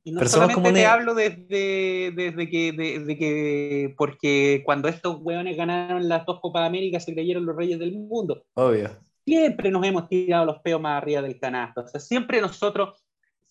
[0.04, 6.08] y no solamente te hablo desde, desde, que, de, que, porque cuando estos weones ganaron
[6.08, 8.44] las dos Copas América se creyeron los reyes del mundo.
[8.54, 8.90] Obvio
[9.28, 11.82] siempre nos hemos tirado los peos más arriba del canasto.
[11.82, 13.04] O sea, siempre nosotros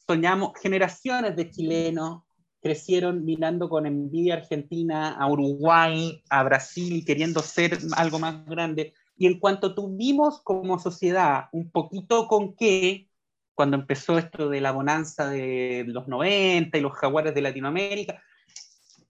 [0.08, 2.24] soñamos, generaciones de chilenos
[2.68, 8.94] crecieron mirando con envidia a Argentina, a Uruguay, a Brasil, queriendo ser algo más grande.
[9.16, 13.08] Y en cuanto tuvimos como sociedad un poquito con qué,
[13.56, 18.22] cuando empezó esto de la bonanza de los 90 y los jaguares de Latinoamérica,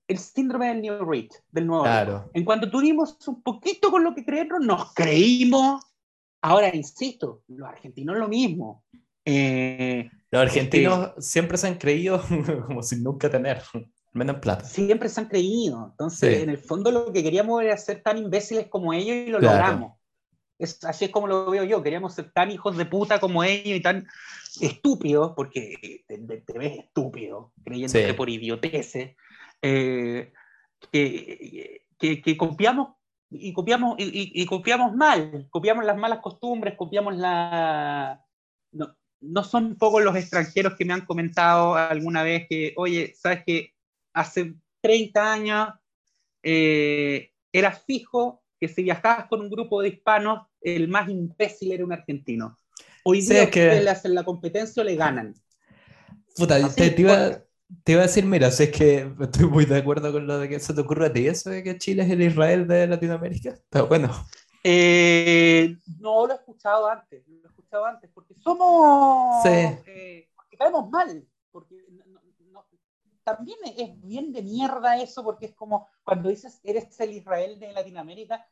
[0.08, 1.84] el síndrome del New Rich, del nuevo.
[1.84, 2.30] Claro.
[2.34, 5.84] En cuanto tuvimos un poquito con lo que creernos, nos creímos
[6.42, 8.84] Ahora, insisto, los argentinos lo mismo.
[9.26, 12.22] Eh, los argentinos siempre se han creído
[12.68, 13.62] como sin nunca tener,
[14.14, 14.66] menos plata.
[14.66, 15.90] Siempre se han creído.
[15.92, 19.40] Entonces, en el fondo lo que queríamos era ser tan imbéciles como ellos y lo
[19.40, 19.94] logramos.
[20.60, 21.84] Es, así es como lo veo yo.
[21.84, 24.08] Queríamos ser tan hijos de puta como ellos y tan
[24.60, 29.16] estúpidos, porque te, ves estúpido, creyéndote por idioteces,
[29.62, 30.34] eh,
[30.92, 32.96] que, que, que, confiamos
[33.30, 38.24] y copiamos, y, copiamos mal, copiamos las malas costumbres, copiamos la...
[39.20, 43.74] No, son pocos los extranjeros que me han comentado alguna vez que, oye, sabes que
[44.14, 45.70] hace 30 años
[46.44, 51.86] eh, era fijo que si viajabas con un grupo de hispanos, el más imbécil era
[51.86, 52.60] un argentino.
[53.04, 55.36] Hoy día que le hacen la competencia o le ganan.
[56.36, 57.42] Puta, te, iba,
[57.84, 60.50] te iba a decir, mira, si es que estoy muy de acuerdo con lo de
[60.50, 63.56] que se te ocurre a ti, eso de que Chile es el Israel de Latinoamérica.
[63.70, 64.12] Pero bueno.
[64.64, 69.44] Eh, no lo he escuchado antes, lo he escuchado antes, porque somos.
[69.44, 69.50] Sí.
[69.50, 71.28] Eh, porque caemos mal.
[71.52, 71.84] Porque
[73.24, 77.74] también es bien de mierda eso, porque es como cuando dices eres el Israel de
[77.74, 78.48] Latinoamérica,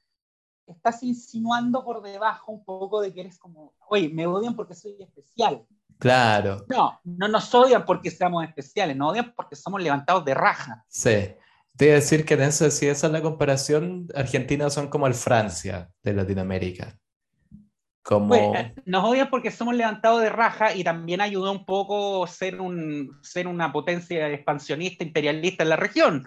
[0.67, 4.97] estás insinuando por debajo un poco de que eres como, oye, me odian porque soy
[4.99, 5.65] especial.
[5.97, 6.65] Claro.
[6.67, 10.83] No, no nos odian porque seamos especiales, nos odian porque somos levantados de raja.
[10.89, 11.33] Sí.
[11.77, 15.07] Te iba a decir que en eso, si esa es la comparación, Argentina son como
[15.07, 16.97] el Francia de Latinoamérica.
[18.01, 18.35] Como...
[18.35, 23.17] Eh, nos odian porque somos levantados de raja y también ayudó un poco ser, un,
[23.23, 26.25] ser una potencia expansionista, imperialista en la región,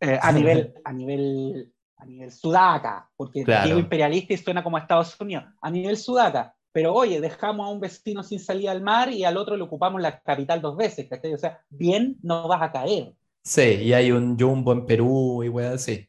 [0.00, 5.20] eh, a, nivel, a, nivel, a nivel sudaca, porque digo imperialista y suena como Estados
[5.20, 6.54] Unidos, a nivel sudaca.
[6.70, 10.00] Pero oye, dejamos a un vecino sin salida al mar y al otro le ocupamos
[10.00, 13.14] la capital dos veces, O sea, bien no vas a caer.
[13.48, 16.06] Sí, y hay un jumbo en Perú y weá así.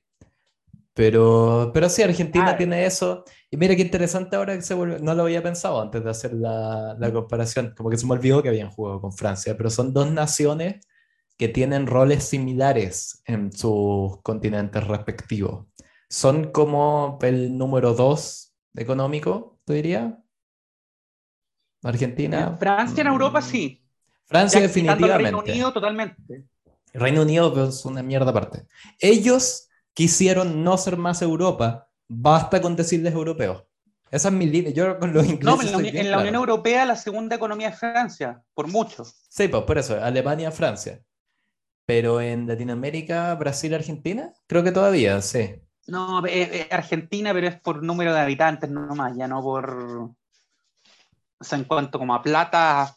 [0.93, 3.23] Pero, pero sí, Argentina tiene eso.
[3.49, 4.99] Y mira qué interesante ahora que se vuelve.
[4.99, 7.73] No lo había pensado antes de hacer la, la, comparación.
[7.77, 9.55] Como que se me olvidó que habían jugado con Francia.
[9.55, 10.85] Pero son dos naciones
[11.37, 15.65] que tienen roles similares en sus continentes respectivos.
[16.09, 20.21] Son como el número dos económico, te diría.
[21.83, 22.57] Argentina.
[22.59, 23.81] Francia en Europa sí.
[24.25, 25.31] Francia definitivamente.
[25.31, 26.45] Reino Unido totalmente.
[26.93, 28.65] Reino Unido es una mierda aparte.
[28.99, 33.63] Ellos quisieron no ser más Europa, basta con decirles europeos.
[34.11, 34.71] Esa es mi línea.
[34.71, 35.71] Yo con los ingleses.
[35.71, 39.03] No, en, la, Unión Europea la segunda economía es Francia, por mucho.
[39.05, 41.01] Sí, pues por eso, Alemania, Francia.
[41.85, 45.55] Pero en Latinoamérica, Brasil, Argentina, creo que todavía, sí.
[45.87, 46.21] No,
[46.69, 49.69] Argentina, pero es por número de habitantes nomás, ya no por.
[51.41, 52.95] O sea, en cuanto como a plata,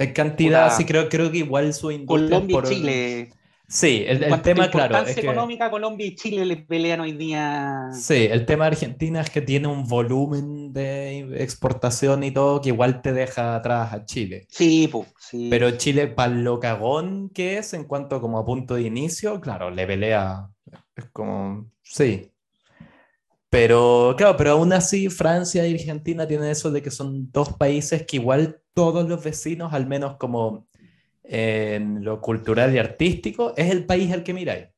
[0.00, 2.40] en cantidad, sí, creo, creo que igual su industria.
[2.40, 3.32] Colombia y Chile.
[3.68, 4.98] Sí, el, tema, claro.
[4.98, 5.20] Es que...
[5.20, 7.90] económica, Colombia y Chile le pelean hoy día.
[7.92, 12.70] Sí, el tema de Argentina es que tiene un volumen de exportación y todo que
[12.70, 14.46] igual te deja atrás a Chile.
[14.48, 15.46] Sí, pues, sí.
[15.50, 19.70] Pero Chile, para lo cagón que es en cuanto como a punto de inicio, claro,
[19.70, 20.48] le pelea.
[20.96, 22.32] Es como, sí.
[23.50, 28.06] Pero, claro, pero aún así Francia y Argentina tienen eso de que son dos países
[28.06, 30.68] que igual todos los vecinos, al menos como
[31.24, 34.68] en lo cultural y artístico, es el país al que miráis.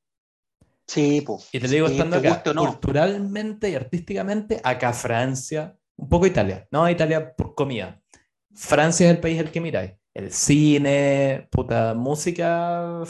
[0.86, 1.48] Sí, pues.
[1.52, 7.34] Y te digo, estando acá, culturalmente y artísticamente, acá Francia, un poco Italia, no Italia
[7.34, 8.00] por comida.
[8.54, 9.92] Francia es el país al que miráis.
[10.14, 13.02] El cine, puta música,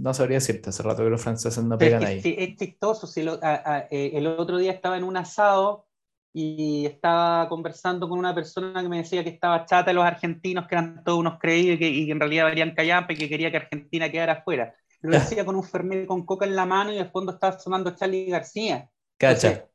[0.00, 2.22] no sabría decirte, hace rato que los franceses no pegan ahí.
[2.24, 5.86] Es, chistoso, si eh, el otro día estaba en un asado
[6.32, 10.66] y estaba conversando con una persona que me decía que estaba chata de los argentinos,
[10.66, 13.58] que eran todos unos creídos y que, en realidad valían callampa y que quería que
[13.58, 14.74] Argentina quedara afuera.
[15.02, 17.94] Lo decía con un fernet con coca en la mano y de fondo estaba sonando
[17.94, 18.88] Charlie García.
[19.18, 19.66] Cacha.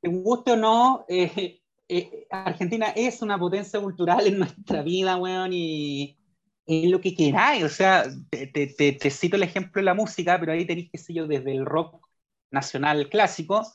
[0.00, 5.50] te guste o no, eh, eh, Argentina es una potencia cultural en nuestra vida, weón,
[5.52, 6.16] y,
[6.66, 7.64] es lo que queráis.
[7.64, 10.98] O sea, te, te, te, cito el ejemplo de la música, pero ahí tenéis, qué
[10.98, 12.06] sé yo, desde el rock
[12.50, 13.66] nacional clásico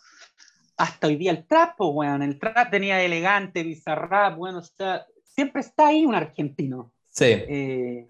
[0.78, 2.22] hasta hoy día el trap, pues, weón.
[2.22, 6.94] El trap tenía elegante, bizarrap, bueno, o sea, siempre está ahí un argentino.
[7.10, 7.26] Sí.
[7.26, 8.08] Eh,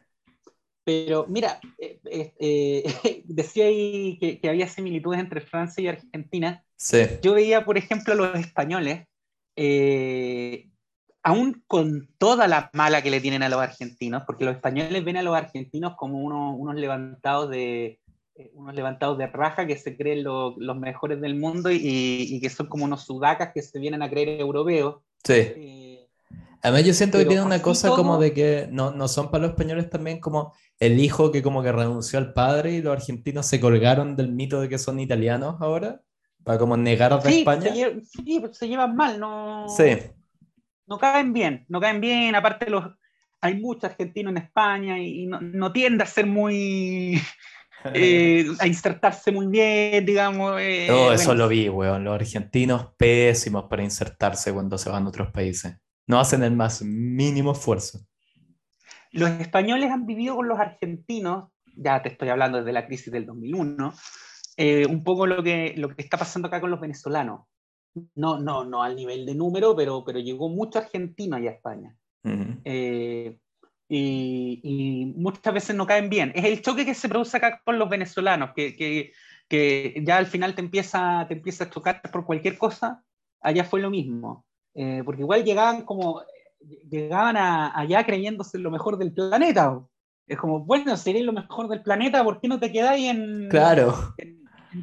[0.83, 1.99] pero mira, eh,
[2.39, 2.83] eh,
[3.25, 6.63] decía ahí que, que, había similitudes entre Francia y Argentina.
[6.75, 6.99] Sí.
[7.21, 9.07] Yo veía, por ejemplo, a los españoles,
[11.27, 15.17] aún con toda la mala que le tienen a los argentinos, porque los españoles ven
[15.17, 17.99] a los argentinos como unos, unos levantados de,
[18.35, 22.67] eh, unos levantados de raja que se creen los mejores del mundo y, que son
[22.67, 25.01] como unos sudacas que se vienen a creer europeos.
[25.25, 25.33] Sí.
[25.33, 26.07] Eh,
[26.61, 29.51] Además yo siento que tiene una cosa como de que no, no, son para los
[29.51, 33.59] españoles también como el hijo que como que renunció al padre y los argentinos se
[33.59, 36.01] colgaron del mito de que son italianos ahora
[36.45, 37.73] para como negar de España.
[37.73, 39.97] sí, se llevan mal, no, sí.
[40.87, 42.85] No caen bien, no caen bien, aparte los,
[43.41, 47.21] hay muchos argentinos en España y, no, no tiende a ser muy
[47.93, 50.59] eh, a insertarse muy bien, digamos.
[50.59, 52.03] Eh, Todo eso lo vi, weón.
[52.03, 55.77] Los argentinos pésimos para insertarse cuando se van a otros países.
[56.07, 57.99] No hacen el más mínimo esfuerzo.
[59.11, 63.25] Los españoles han vivido con los argentinos, ya te estoy hablando desde la crisis del
[63.25, 63.93] 2001,
[64.57, 67.41] eh, un poco lo que, lo que está pasando acá con los venezolanos.
[68.15, 71.97] No, no, no al nivel de número, pero, pero llegó mucho argentino allá a España
[73.89, 76.31] y, muchas veces no caen bien.
[76.35, 79.11] Es el choque que se produce acá con los venezolanos, que, que,
[79.47, 83.03] que ya al final te empieza, te empieza a chocar por cualquier cosa.
[83.41, 86.21] Allá fue lo mismo, eh, porque igual llegaban como,
[86.89, 89.79] llegaban allá creyéndose lo mejor del planeta.
[90.25, 94.13] Es como, bueno, seréis lo mejor del planeta, ¿por qué no te quedáis en, claro.
[94.17, 94.37] en,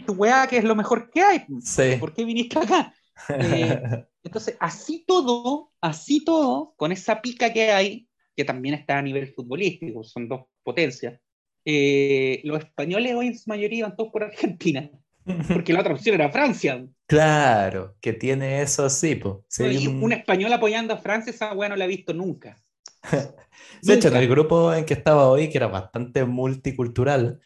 [0.06, 1.46] tu weá que es lo mejor que hay?
[1.60, 1.96] Sí.
[2.00, 2.94] ¿Por qué viniste acá?
[3.28, 9.02] Eh, entonces, así todo, así todo, con esa pica que hay, que también está a
[9.02, 11.20] nivel futbolístico, son dos potencias.
[11.64, 14.90] Eh, los españoles hoy en su mayoría van todos por Argentina.
[15.48, 16.86] porque la otra opción era Francia.
[17.06, 19.36] Claro, que tiene eso sí, pues.
[19.58, 20.12] un...
[20.12, 22.62] español apoyando a Francia, esa weá no la he visto nunca.
[23.82, 27.40] de hecho, en el grupo en que estaba hoy, que era bastante multicultural,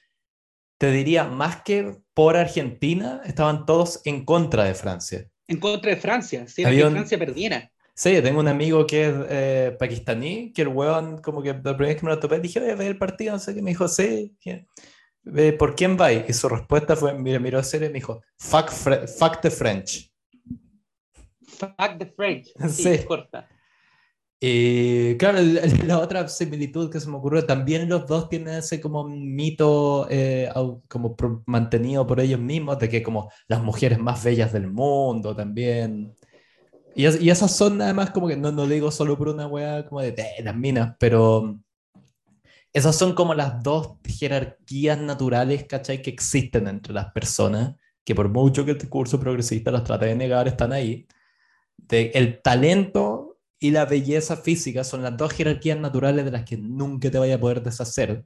[0.78, 5.28] te diría, más que por Argentina, estaban todos en contra de Francia.
[5.48, 7.70] En contra de Francia, si era que Francia perdiera.
[7.94, 11.88] Sí, tengo un amigo que es eh, pakistaní, que el weón, como que la primera
[11.88, 13.70] vez que me lo topé, dije, voy a ver el partido, no sé qué, me
[13.70, 14.36] dijo, sí,
[15.58, 16.12] ¿por quién va?
[16.12, 20.12] Y su respuesta fue, mira, miró a serio y me dijo, fuck, fuck the French.
[21.42, 22.52] Fuck the French.
[22.68, 23.48] Sí, corta.
[24.40, 25.38] Y claro,
[25.86, 30.48] la otra similitud que se me ocurrió, también los dos tienen ese como mito eh,
[30.88, 31.16] como
[31.46, 36.14] mantenido por ellos mismos, de que como las mujeres más bellas del mundo también.
[36.94, 40.02] Y, y esas son además como que, no, no digo solo por una wea como
[40.02, 41.58] de, las minas, pero
[42.72, 46.00] esas son como las dos jerarquías naturales, ¿cachai?
[46.02, 47.74] Que existen entre las personas,
[48.04, 51.06] que por mucho que el discurso progresista las trate de negar, están ahí.
[51.76, 53.17] De, el talento
[53.60, 57.36] y la belleza física son las dos jerarquías naturales de las que nunca te vaya
[57.36, 58.24] a poder deshacer.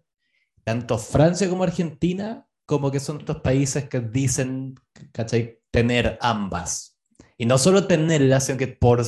[0.64, 4.74] Tanto Francia como Argentina, como que son estos países que dicen,
[5.12, 5.61] ¿cachai?
[5.70, 6.99] Tener ambas.
[7.39, 9.03] Y no solo tenerlas, sino que por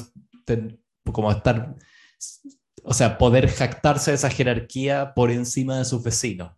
[1.13, 1.77] como estar,
[2.83, 6.53] o sea, poder jactarse de esa jerarquía por encima de sus vecinos.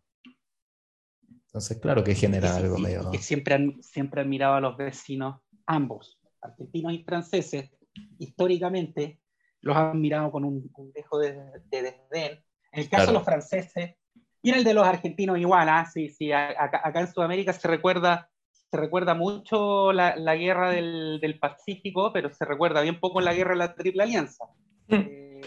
[1.47, 3.11] Entonces, claro que genera algo medio...
[3.11, 7.71] Que siempre han, siempre han mirado a los vecinos, ambos, argentinos y franceses,
[8.19, 9.21] históricamente,
[9.67, 11.35] los han mirado con un, dejo de,
[11.71, 12.41] desdén.
[12.71, 13.97] En el caso de los franceses,
[14.41, 15.87] y en el de los argentinos igual, ¿ah?
[15.93, 21.41] sí, sí, acá, en Sudamérica se recuerda, se recuerda mucho la, la guerra del, del,
[21.41, 24.45] Pacífico, pero se recuerda bien poco la guerra de la Triple Alianza,
[24.87, 24.95] mm.
[24.95, 25.41] eh,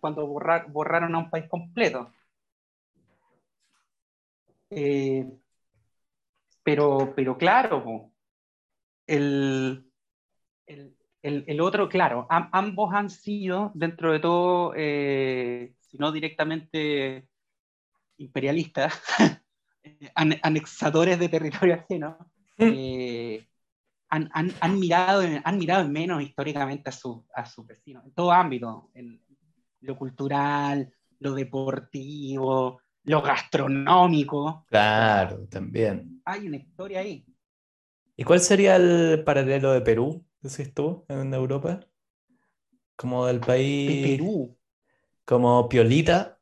[0.00, 2.12] cuando, borrar, borraron a un país completo.
[4.68, 5.26] Eh,
[6.62, 8.10] pero, pero claro,
[9.06, 9.90] el,
[10.66, 10.94] el,
[11.24, 17.26] el, otro, claro, ambos han sido, dentro de todo, eh, si no directamente
[18.18, 19.00] imperialistas,
[20.14, 22.18] anexadores de territorio ajeno,
[22.58, 23.46] eh,
[24.10, 28.90] han, mirado, han mirado en menos históricamente a sus a su vecinos, en todo ámbito,
[28.94, 29.20] en
[29.80, 34.66] lo cultural, lo deportivo, lo gastronómico.
[34.68, 36.20] Claro, también.
[36.26, 37.24] Hay una historia ahí.
[38.14, 40.24] ¿Y cuál sería el paralelo de Perú?
[40.48, 41.80] Decís tú, en Europa?
[42.96, 44.18] Como del país.
[44.18, 44.56] Perú.
[45.24, 46.38] Como Piolita,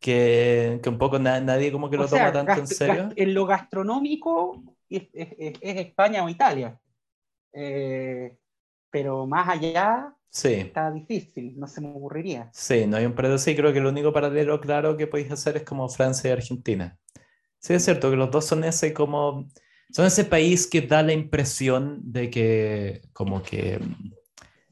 [0.00, 3.10] que, que un poco nadie como que lo toma tanto en serio.
[3.14, 6.78] En lo gastronómico es, España o Italia.
[7.52, 8.36] Eh,
[8.90, 10.54] pero más allá sí.
[10.54, 12.50] está difícil, no se me ocurriría.
[12.52, 13.38] Sí, no hay un paralelo.
[13.38, 16.98] Sí, creo que el único paralelo claro que podéis hacer es como Francia y Argentina.
[17.58, 19.48] Sí, es cierto que los dos son ese como
[19.90, 23.80] son ese país que da la impresión de que, como que,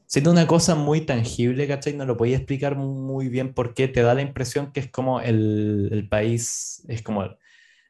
[0.06, 1.94] siendo una cosa muy tangible, ¿cachai?
[1.94, 5.20] No lo podía explicar muy bien por qué, te da la impresión que es como
[5.20, 7.24] el, el país, es como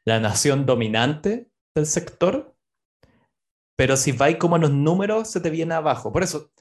[0.05, 2.55] la nación dominante del sector,
[3.75, 6.11] pero si vais como a los números, se te viene abajo.
[6.11, 6.51] Por eso,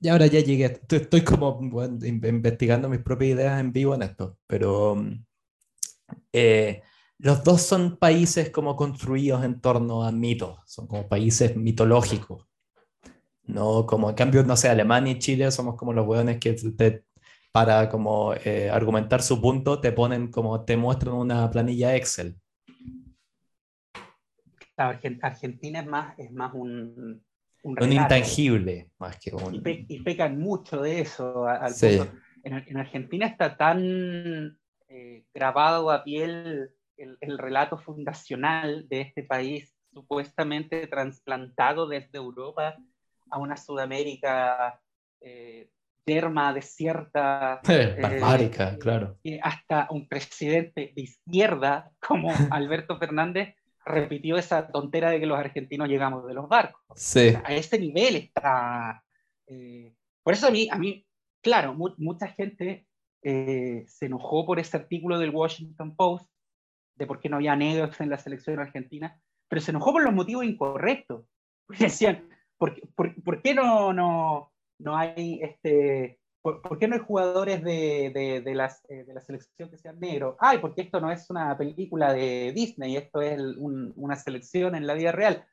[0.00, 1.60] y ahora ya llegué, estoy, como
[2.02, 4.96] investigando mis propias ideas en vivo en esto, pero...
[6.32, 6.82] Eh,
[7.24, 12.46] los dos son países como construidos en torno a mitos, son como países mitológicos.
[13.44, 16.54] No como en cambio, no sé, Alemania y Chile somos como los hueones que
[17.50, 22.36] para como eh, argumentar su punto te ponen como te muestran una planilla Excel.
[24.76, 27.24] Argentina es más, es más un,
[27.62, 29.62] un, intangible, más que un...
[29.88, 31.46] y, pecan mucho de eso.
[32.42, 34.58] en, Argentina está tan
[34.88, 42.76] eh, grabado a piel el, relato fundacional de este país supuestamente trasplantado desde Europa
[43.30, 44.80] a una Sudamérica
[45.20, 45.70] eh,
[46.04, 47.60] derma, desierta.
[47.68, 49.18] Eh, barbárica, claro.
[49.22, 53.54] Y hasta un presidente de izquierda como Alberto Fernández
[53.86, 56.82] repitió esa tontera de que los argentinos llegamos de los barcos.
[56.94, 57.34] Sí.
[57.42, 59.02] a este nivel está...
[59.46, 61.06] Eh, por eso a mí, a mí
[61.42, 62.86] claro, mucha gente
[63.22, 66.28] se enojó por ese artículo del Washington Post
[66.96, 70.14] de por qué no había negros en la selección argentina, pero se enojó por los
[70.14, 71.26] motivos incorrectos.
[71.78, 72.28] Decían,
[72.58, 78.10] ¿por, por, por qué no, no, no hay este, por, qué no hay jugadores de,
[78.14, 80.36] de, de, las, eh, de la selección que sean negros?
[80.38, 84.92] Ay, porque esto no es una película de Disney, esto es una selección en la
[84.92, 85.46] vida real.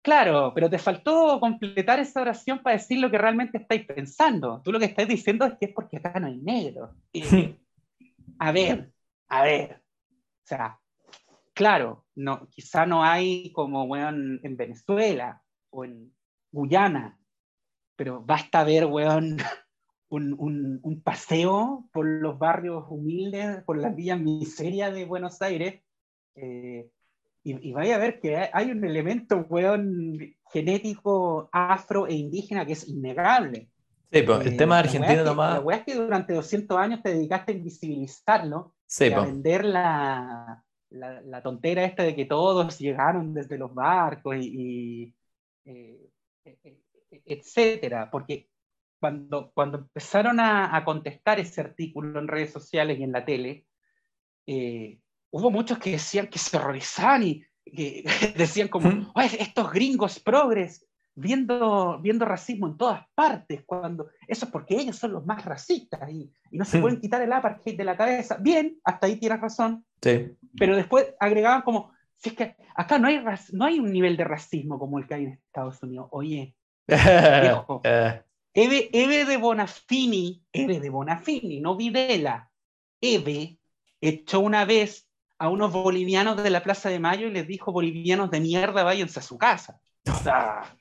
[0.00, 4.62] claro, pero te faltó completar esa oración para decir lo que realmente estáis pensando.
[4.64, 6.90] Tú lo que estás diciendo es que es porque acá no hay negros.
[8.38, 8.90] a ver,
[9.30, 9.82] a ver,
[10.44, 10.80] o sea,
[11.54, 16.12] claro, no, quizá no hay como weón, en Venezuela o en
[16.50, 17.18] Guyana,
[17.96, 19.38] pero basta ver, weón,
[20.08, 25.82] un, un, paseo por los barrios humildes, por las villas miserias de Buenos Aires,
[26.34, 26.90] eh,
[27.42, 30.18] y, vaya a ver que hay un elemento, weón,
[30.52, 33.69] genético afro e indígena que es innegable.
[34.12, 35.54] Sí, pues, el tema de Argentina nomás.
[35.54, 41.20] La weá es que durante 200 años te dedicaste a invisibilizarlo, a vender la, la,
[41.20, 45.14] la, tontera esta de que todos llegaron desde los barcos y,
[45.64, 46.10] eh,
[46.44, 46.80] e, e,
[47.10, 48.48] e, etcétera, porque
[48.98, 53.66] cuando, cuando empezaron a, a, contestar ese artículo en redes sociales y en la tele,
[54.46, 54.98] eh,
[55.30, 58.04] hubo muchos que decían que se horrorizaban y que
[58.36, 64.76] decían como, estos gringos progres viendo, viendo racismo en todas partes, cuando eso es porque
[64.76, 67.96] ellos son los más racistas y, y no se pueden quitar el apartheid de la
[67.96, 68.36] cabeza.
[68.38, 69.84] Bien, hasta ahí tienes razón.
[70.00, 70.32] Sí.
[70.58, 74.24] Pero después agregaban como, si es que acá no hay, no hay un nivel de
[74.24, 76.08] racismo como el que hay en Estados Unidos.
[76.10, 76.54] Oye,
[76.86, 78.22] viejo, eh.
[78.52, 82.50] Eve, Eve de Bonafini, Eve de Bonafini, no Videla,
[83.00, 83.58] Eve
[84.00, 85.08] echó una vez
[85.38, 89.20] a unos bolivianos de la Plaza de Mayo y les dijo, bolivianos de mierda, váyanse
[89.20, 89.80] a su casa.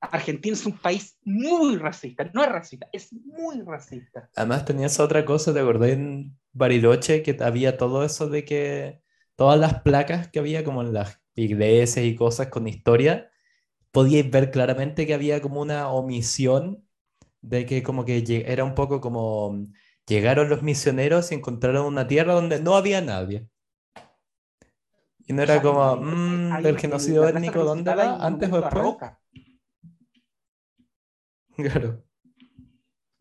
[0.00, 4.30] Argentina es un país muy racista, no es racista, es muy racista.
[4.34, 9.02] Además tenías otra cosa, ¿te acordás en Bariloche que había todo eso de que
[9.36, 13.30] todas las placas que había como en las iglesias y cosas con historia,
[13.90, 16.84] podíais ver claramente que había como una omisión
[17.40, 19.66] de que como que era un poco como
[20.06, 23.48] llegaron los misioneros y encontraron una tierra donde no había nadie.
[25.26, 28.16] Y no era como, mmm, el genocidio étnico, ¿dónde va?
[28.16, 28.96] ¿Antes o después?
[31.62, 32.04] Claro.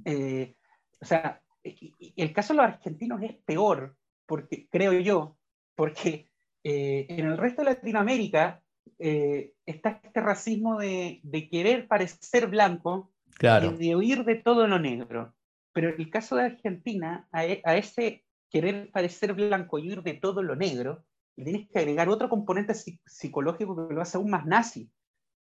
[0.06, 0.56] Eh,
[1.02, 5.38] o sea, el caso de los argentinos es peor, porque creo yo,
[5.76, 6.30] porque
[6.64, 8.62] eh, en el resto de Latinoamérica
[8.98, 13.72] eh, está este racismo de, de, querer parecer blanco claro.
[13.74, 15.36] y de huir de todo lo negro.
[15.72, 20.04] Pero en el caso de Argentina, a, e, a ese querer parecer blanco y huir
[20.04, 24.46] de todo lo negro, tienes que agregar otro componente psicológico que lo hace aún más
[24.46, 24.92] nazi,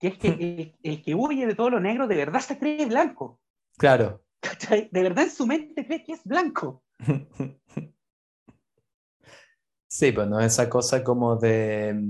[0.01, 3.40] que es que el, que huye de todo lo negro de verdad se cree blanco.
[3.76, 4.24] Claro.
[4.90, 6.82] De verdad en su mente cree que es blanco.
[9.92, 12.01] Sí, pues no esa cosa como de,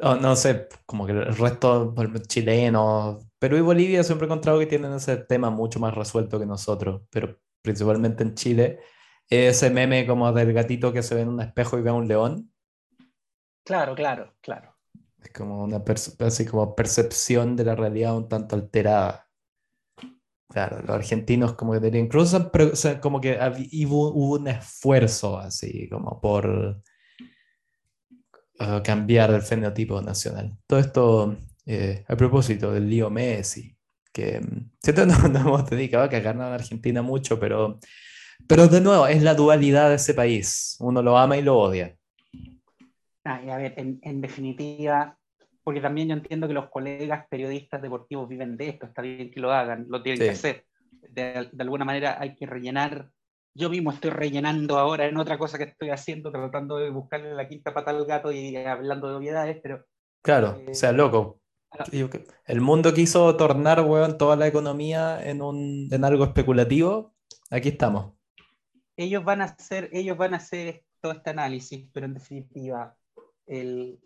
[0.00, 1.94] oh, no sé, como que el resto
[2.26, 6.46] chileno, Perú y Bolivia siempre he encontrado que tienen ese tema mucho más resuelto que
[6.46, 8.80] nosotros, pero principalmente en Chile
[9.30, 12.08] ese meme como del gatito que se ve en un espejo y ve a un
[12.08, 12.52] león.
[13.64, 14.71] Claro, claro, claro.
[15.22, 15.82] Es como una
[16.20, 19.28] así como percepción de la realidad un tanto alterada.
[20.48, 22.50] Claro, los argentinos como que tenían, incluso
[23.00, 23.38] como que
[23.86, 26.82] hubo, un esfuerzo así como por
[28.60, 30.58] uh, cambiar el fenotipo nacional.
[30.66, 33.74] Todo esto eh, a propósito del lío Messi,
[34.12, 37.78] que mm, siento no, no hemos dedicado a cagar a Argentina mucho, pero
[38.46, 40.76] pero de nuevo, es la dualidad de ese país.
[40.80, 41.96] Uno lo ama y lo odia.
[43.24, 45.16] A ver, en, definitiva,
[45.62, 49.40] porque también yo entiendo que los colegas periodistas deportivos viven de esto, está bien que
[49.40, 50.66] lo hagan, lo tienen que hacer.
[51.08, 53.10] De, alguna manera hay que rellenar.
[53.54, 57.48] Yo mismo estoy rellenando ahora en otra cosa que estoy haciendo, tratando de buscarle la
[57.48, 59.84] quinta pata al gato y hablando de obviedades, pero...
[60.22, 61.40] Claro, o sea, loco.
[62.46, 67.14] El mundo quiso tornar, weón, toda la economía en, un, en algo especulativo.
[67.50, 68.12] Aquí estamos
[68.96, 72.96] ellos van a hacer, ellos van a hacer todo este análisis, pero en definitiva,
[73.46, 74.00] el,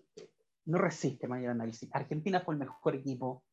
[0.64, 1.88] no resiste mayor análisis.
[1.92, 3.44] Argentina fue el mejor equipo,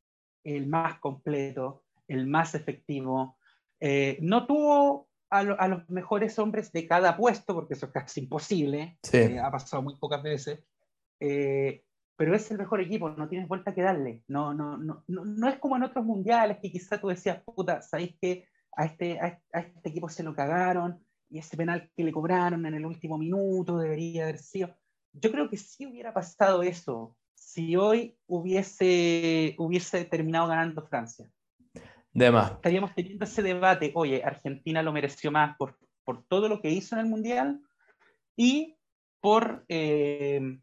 [0.44, 3.38] el más completo, el más efectivo.
[3.80, 9.00] Eh, no tuvo a, los mejores hombres de cada puesto, porque eso es casi imposible,
[9.12, 10.64] eh, ha pasado muy pocas veces,
[11.20, 11.84] eh,
[12.16, 14.24] pero es el mejor equipo, no tienes vuelta que darle.
[14.28, 18.16] No, no, no, no, es como en otros mundiales que quizá tú decías, puta, ¿sabéis
[18.22, 21.04] que a este, a este equipo se lo cagaron?
[21.34, 24.78] y ese penal que le cobraron en el último minuto debería haber sido.
[25.14, 31.30] Yo creo que sí hubiera pasado eso si hoy hubiese, hubiese terminado ganando Francia.
[32.12, 32.52] De más.
[32.54, 36.96] Estaríamos teniendo ese debate, oye, Argentina lo mereció más por, por todo lo que hizo
[36.96, 37.62] en el Mundial
[38.36, 38.78] y
[39.20, 40.60] por, eh,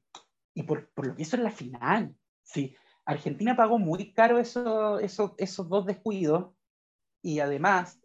[0.55, 2.15] y por, por, lo que hizo en la final.
[2.43, 6.53] Sí, Argentina pagó muy caro eso, eso, esos dos descuidos
[7.23, 8.01] y además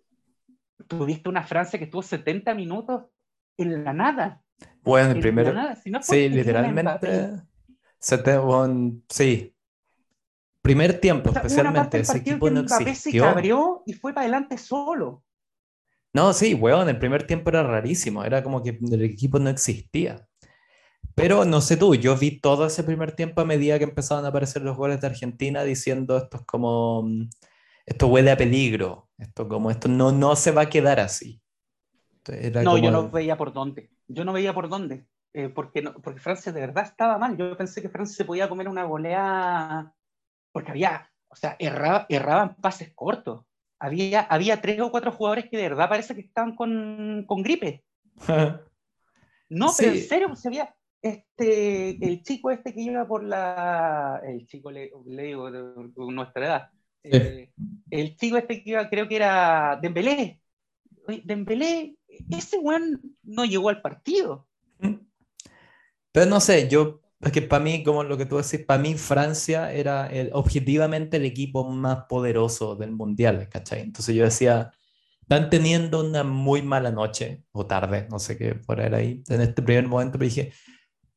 [0.88, 3.06] tuviste una Francia que estuvo 70 minutos
[3.58, 4.45] en la nada.
[4.84, 5.54] Bueno, el primero.
[6.02, 7.42] sí, literalmente.
[9.10, 9.52] sí.
[10.62, 12.00] Primer tiempo, especialmente.
[12.00, 13.24] Ese equipo no existió.
[13.24, 15.24] se abrió y fue para adelante solo.
[16.14, 18.24] No, sí, weón, el primer tiempo era rarísimo.
[18.24, 20.28] Era como que el equipo no existía.
[21.16, 24.30] Pero no sé tú, yo vi todo ese primer tiempo a medida que empezaban a
[24.30, 27.30] aparecer los goles de Argentina diciendo esto es como, mm,
[27.86, 31.42] esto huele a peligro, esto como, esto no, no se va a quedar así.
[32.64, 36.20] No, yo no veía por dónde, yo no veía por dónde, eh, porque, no, porque
[36.20, 39.94] Francia de verdad estaba mal, yo pensé que Francia se podía comer una goleada,
[40.52, 43.46] porque había, o sea, erraba, erraban pases cortos,
[43.80, 47.84] había, había tres o cuatro jugadores que de verdad parece que estaban con, con gripe.
[49.50, 54.48] no, pero en serio, se había, este, el chico este que iba por la, el
[54.48, 56.70] chico le, digo de, nuestra edad,
[57.04, 57.52] eh,
[57.92, 60.42] el chico este que iba, creo que era Dembélé,
[61.24, 61.96] Dembélé,
[62.30, 64.48] ese weón no llegó al partido.
[66.12, 68.96] Pero no sé, yo, es que para mí, como lo que tú decís, para mí
[68.96, 73.82] Francia era el, objetivamente el equipo más poderoso del mundial, ¿cachai?
[73.82, 74.72] Entonces yo decía,
[75.22, 79.62] están teniendo una muy mala noche, o tarde, no sé qué por ahí, en este
[79.62, 80.54] primer momento, pero dije,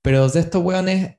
[0.02, 1.18] pero de estos weones,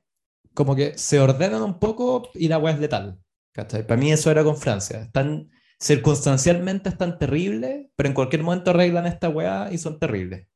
[0.54, 3.20] como que se ordenan un poco y la weá es letal.
[3.52, 3.86] ¿cachai?
[3.86, 5.02] Para mí eso era con Francia.
[5.02, 5.50] Están,
[5.80, 10.46] circunstancialmente están terribles, pero en cualquier momento arreglan esta weá y son terribles.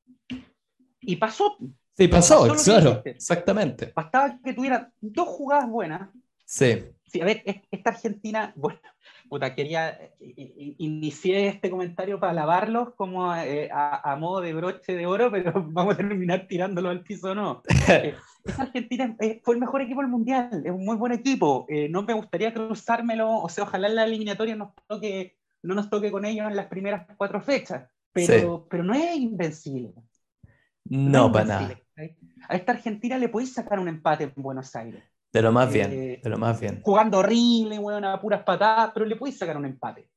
[1.01, 1.57] Y pasó.
[1.97, 3.93] Sí, pasó, claro, exactamente.
[3.95, 6.11] Bastaba que tuviera dos jugadas buenas.
[6.45, 6.85] Sí.
[7.07, 8.81] Sí, a ver, esta Argentina, bueno,
[9.29, 14.97] puta, quería, eh, eh, inicié este comentario para alabarlos como eh, a, modo de broche
[14.97, 17.63] de oro, pero vamos a terminar tirándolo al piso no.
[18.45, 21.67] esta Argentina fue el mejor equipo del Mundial, es un muy buen equipo.
[21.91, 26.11] no me gustaría cruzármelo, o sea, ojalá en la eliminatoria nos toque, no nos toque
[26.11, 29.93] con ellos en las primeras cuatro fechas, pero, pero no es invencible.
[30.85, 31.81] No, para nada.
[32.49, 35.03] A esta Argentina le podéis sacar un empate en Buenos Aires.
[35.33, 36.81] De lo más bien, eh, de lo más bien.
[36.83, 40.09] Jugando horrible, bueno, a puras patadas, pero le puedes sacar un empate.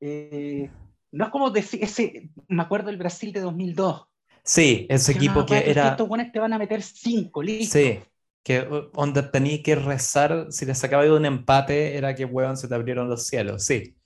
[0.00, 0.70] Eh,
[1.12, 4.06] no es como decir, ese, me acuerdo del Brasil de 2002.
[4.44, 5.90] Sí, ese equipo que era...
[5.90, 7.78] Estos buenos te van a meter cinco, listo.
[7.78, 7.98] Sí,
[8.42, 12.68] que donde tenías que rezar, si le sacaba de un empate, era que, weón, se
[12.68, 13.96] te abrieron los cielos, sí.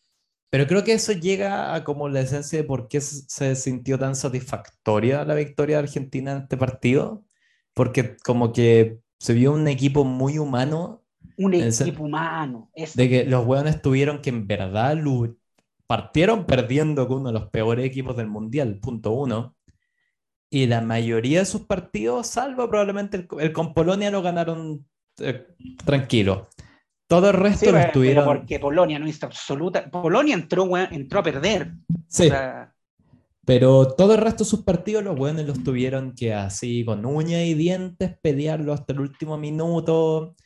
[0.50, 4.14] Pero creo que eso llega a como la esencia de por qué se sintió tan
[4.14, 7.24] satisfactoria la victoria de Argentina en este partido,
[7.72, 11.02] porque como que se vio un equipo muy humano.
[11.38, 12.70] Un equipo humano.
[12.94, 14.96] De que los hueones tuvieron que en verdad
[15.88, 19.53] partieron perdiendo con uno de los peores equipos del mundial, punto uno.
[20.54, 24.86] Y la mayoría de sus partidos, salvo probablemente el, con Polonia, lo ganaron
[25.18, 25.48] eh,
[25.84, 26.48] tranquilo.
[27.08, 28.24] Todo el resto lo estuvieron.
[28.24, 29.90] Porque Polonia no hizo absoluta.
[29.90, 31.72] Polonia entró, entró a perder.
[32.06, 32.30] Sí.
[33.44, 37.42] Pero todo el resto de sus partidos, los buenos los tuvieron que así, con uñas
[37.42, 40.36] y dientes, pelearlo hasta el último minuto.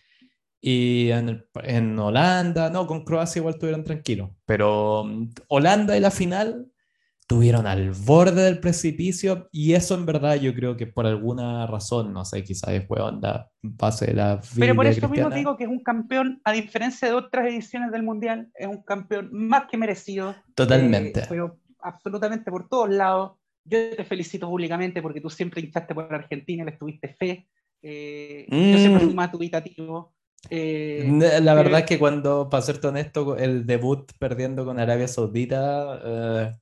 [0.58, 4.30] Y en, en, Holanda, no, con Croacia igual estuvieron tranquilos.
[4.46, 6.72] Pero mm, Holanda y la final
[7.28, 9.48] tuvieron al borde del precipicio.
[9.52, 13.50] Y eso en verdad yo creo que por alguna razón, no sé, quizás fue onda
[13.62, 17.14] base de la Pero por eso mismo digo que es un campeón, a diferencia de
[17.14, 20.34] otras ediciones del Mundial, es un campeón más que merecido.
[20.54, 21.20] Totalmente.
[21.20, 21.50] Eh,
[21.80, 23.32] absolutamente por todos lados.
[23.64, 27.46] Yo te felicito públicamente porque tú siempre hinchaste por Argentina, le tuviste fe.
[27.82, 29.16] Eh, yo siempre fui mm.
[29.16, 30.14] más dubitativo.
[30.48, 31.06] Eh,
[31.42, 36.56] la verdad es que cuando, para serte honesto, el debut perdiendo con Arabia Saudita.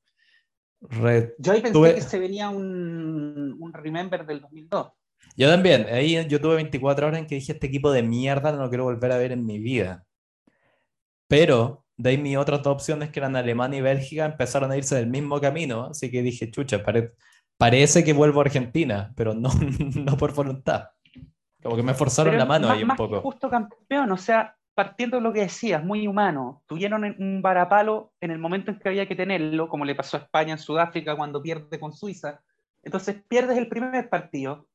[1.39, 4.93] Yo ahí pensé que se venía un, un Remember del 2002.
[5.37, 8.63] Yo también, ahí yo tuve 24 horas en que dije: Este equipo de mierda no
[8.63, 10.05] lo quiero volver a ver en mi vida.
[11.29, 14.97] Pero de ahí mis otras dos opciones, que eran Alemania y Bélgica, empezaron a irse
[14.97, 15.87] del mismo camino.
[15.87, 16.83] Así que dije, chucha,
[17.57, 19.51] parece que vuelvo a Argentina, pero no,
[19.95, 20.89] no por voluntad.
[21.63, 23.21] Como que me forzaron la mano ahí un poco.
[23.23, 26.63] justo campeón, o sea, partiendo de lo que decías, muy humano.
[26.67, 30.21] Tuvieron un varapalo en el momento en que había que tenerlo, como le pasó a
[30.21, 32.43] España en Sudáfrica cuando pierde con Suiza.
[32.83, 34.69] Entonces pierdes el primer partido.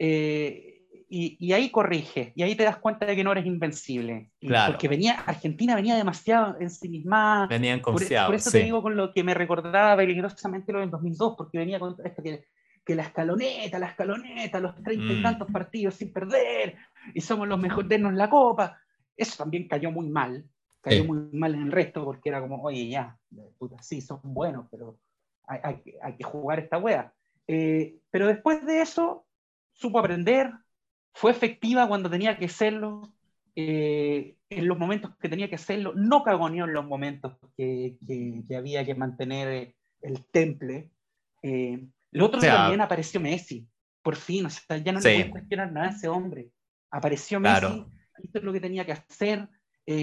[0.00, 0.72] Eh,
[1.08, 4.32] y, ahí corrige, y ahí te das cuenta de que no eres invencible.
[4.66, 7.46] Porque venía, Argentina venía demasiado en sí misma.
[7.46, 8.26] Venían confiados.
[8.26, 11.78] Por, eso te digo con lo que me recordaba peligrosamente lo del 2002, porque venía
[11.78, 12.46] con esto que,
[12.84, 15.22] que la escaloneta, la escaloneta, los treinta y mm.
[15.22, 16.74] tantos partidos sin perder,
[17.14, 18.80] y somos los mejores, de la copa.
[19.16, 20.44] Eso también cayó muy mal,
[20.80, 23.18] cayó muy mal en el resto, porque era como, oye, ya,
[23.58, 24.98] puta, sí, son buenos, pero
[25.46, 27.12] hay, hay, hay que jugar esta wea.
[27.46, 29.24] Eh, pero después de eso,
[29.72, 30.52] supo aprender,
[31.12, 33.14] fue efectiva cuando tenía que serlo,
[33.56, 38.56] eh, en los momentos que tenía que hacerlo, no cagoneó en los momentos que, que,
[38.56, 40.90] había que mantener eh, el temple.
[41.42, 43.66] Eh, lo otro también apareció Messi,
[44.02, 46.50] por fin, o sea, ya no le puedo cuestionar nada a ese hombre.
[46.90, 47.86] Apareció Messi,
[48.22, 49.48] hizo lo que tenía que hacer,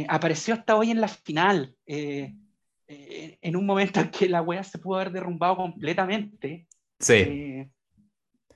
[0.08, 4.98] apareció hasta hoy en la final, en un momento en que la wea se pudo
[4.98, 6.68] haber derrumbado completamente.
[7.00, 7.68] Sí.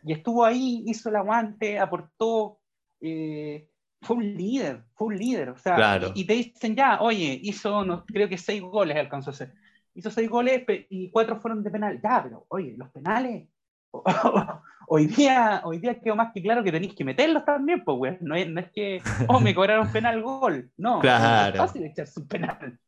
[0.06, 2.60] Y estuvo ahí, hizo el aguante, aportó,
[3.02, 3.68] eh,
[4.02, 8.06] fue un líder, fue un líder, o sea, y, te dicen ya, oye, hizo, no,
[8.06, 9.56] creo que seis goles alcanzó a hacer,
[9.96, 13.48] hizo seis goles y cuatro fueron de penal, ya, pero oye, los penales,
[14.88, 18.18] hoy día, hoy día quedó más que claro que tenéis que meterlos también, pues, güey,
[18.22, 21.54] no es, no es que, oh, me cobraron penal gol, no, claro.
[21.54, 22.80] es fácil echarse un penal.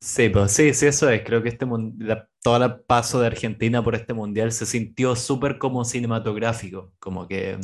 [0.00, 1.22] Sí, pues sí, sí, eso es.
[1.24, 1.66] Creo que este
[2.42, 7.58] todo el paso de Argentina por este mundial se sintió súper como cinematográfico, como que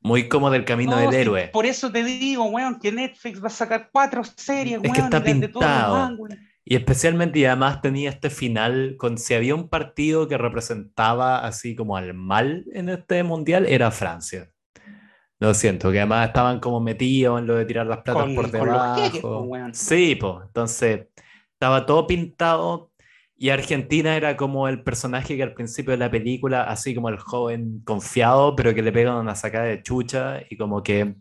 [0.00, 1.48] muy como del camino del héroe.
[1.52, 5.22] Por eso te digo, weón, que Netflix va a sacar cuatro series, es que está
[5.22, 6.16] pintado.
[6.68, 11.76] Y especialmente, y además tenía este final, con si había un partido que representaba así
[11.76, 14.50] como al mal en este mundial, era Francia.
[15.38, 19.48] Lo siento, que además estaban como metidos en lo de tirar las platas por debajo.
[19.74, 21.06] sí, pues, entonces
[21.52, 22.90] estaba todo pintado
[23.36, 27.18] y Argentina era como el personaje que al principio de la película, así como el
[27.18, 31.14] joven confiado, pero que le pegan una sacada de chucha y como que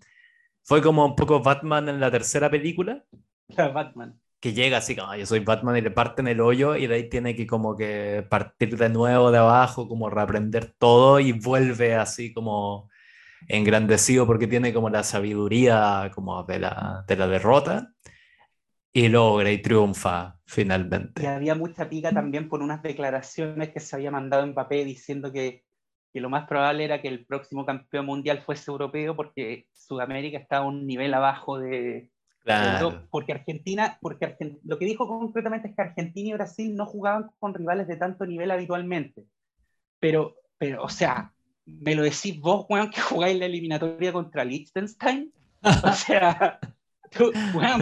[0.64, 3.04] fue como un poco Batman en la tercera película.
[3.56, 4.20] Batman.
[4.46, 7.10] Que llega así como, yo soy Batman y le parten el hoyo y de ahí
[7.10, 12.32] tiene que como que partir de nuevo de abajo, como reaprender todo y vuelve así
[12.32, 12.88] como
[13.48, 17.92] engrandecido porque tiene como la sabiduría como de la, de la derrota
[18.94, 21.24] y logra y triunfa finalmente.
[21.24, 25.32] Y había mucha pica también por unas declaraciones que se había mandado en papel diciendo
[25.34, 25.64] que,
[26.14, 30.66] que, lo más probable era que el próximo campeón mundial fuese europeo porque Sudamérica estaba
[30.66, 32.12] a un nivel abajo de...
[32.46, 33.08] Claro.
[33.10, 37.56] porque Argentina, porque lo que dijo concretamente es que Argentina y Brasil no jugaban con
[37.56, 39.26] rivales de tanto nivel habitualmente.
[40.00, 41.34] Pero, pero o sea,
[41.66, 45.34] me lo decís vos, weón, que jugáis la eliminatoria contra Liechtenstein.
[45.84, 46.60] O sea,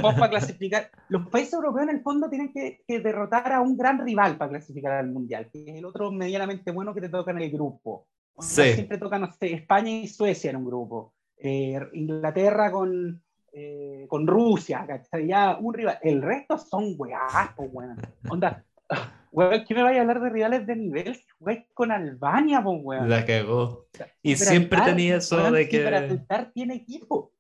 [0.01, 3.99] vos para clasificar, los países europeos en el fondo tienen que, derrotar a un gran
[3.99, 7.41] rival para clasificar al mundial, que es el otro medianamente bueno que te toca en
[7.41, 8.07] el grupo.
[8.39, 13.21] Siempre tocan España y Suecia en un grupo, eh, Inglaterra con,
[13.55, 14.87] eh, con Rusia,
[15.27, 15.99] Ya un rival.
[16.01, 17.97] El resto son weás, pues, weón.
[18.27, 18.65] Onda,
[19.31, 21.19] weón, ¿qué me vaya a hablar de rivales de nivel?
[21.37, 23.09] Jugáis con Albania, pues, weón.
[23.09, 23.85] La cagó.
[24.23, 25.83] y siempre tenía eso de que.
[26.27, 27.31] Para tiene equipo.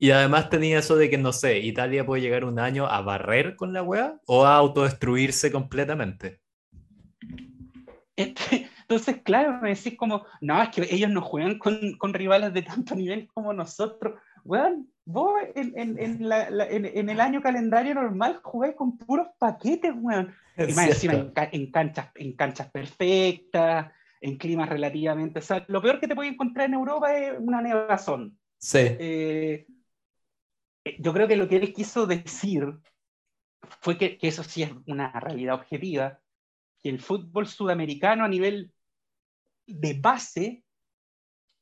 [0.00, 3.56] Y además tenía eso de que, no sé, Italia puede llegar un año a barrer
[3.56, 6.40] con la weá o a autodestruirse completamente.
[8.14, 12.52] Este, entonces, claro, me decís como, no, es que ellos no juegan con, con rivales
[12.52, 14.20] de tanto nivel como nosotros.
[14.44, 19.92] Weón, vos en, en, en, la, en, el año calendario normal jugáis con puros paquetes,
[19.96, 20.34] weón.
[20.56, 23.90] y más encima en, canchas, en canchas perfectas,
[24.20, 25.38] en climas relativamente.
[25.38, 28.38] O sea, lo peor que te puede encontrar en Europa es una nevazón.
[28.58, 28.80] Sí.
[28.80, 29.66] Eh,
[30.84, 32.78] eh, yo creo que lo que él quiso decir
[33.80, 36.20] fue que, eso sí es una realidad objetiva,
[36.82, 38.72] que el fútbol sudamericano a nivel
[39.66, 40.64] de base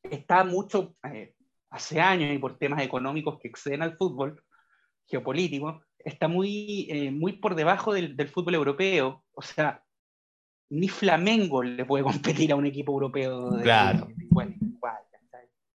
[0.02, 1.35] está mucho, eh,
[1.77, 4.43] hace años y por temas económicos que exceden al fútbol,
[5.07, 9.24] geopolítico, está muy, eh, muy por debajo del, fútbol europeo.
[9.32, 9.82] O sea,
[10.70, 13.51] ni Flamengo le puede competir a un equipo europeo.
[13.51, 14.09] De, claro.
[14.31, 14.55] bueno,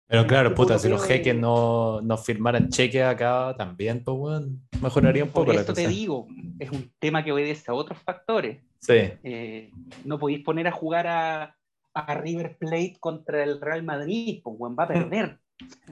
[0.09, 4.47] pero claro, puta, si los jeques no, no firmaran cheque acá también, pues bueno,
[4.81, 6.25] mejoraría un poco Por eso te digo,
[6.57, 8.59] es un tema que obedece a otros factores.
[8.79, 8.95] Sí.
[8.95, 9.69] Eh,
[10.05, 11.55] no podéis poner a jugar a,
[11.93, 15.37] a, River Plate contra el Real Madrid, pues bueno, va a perder.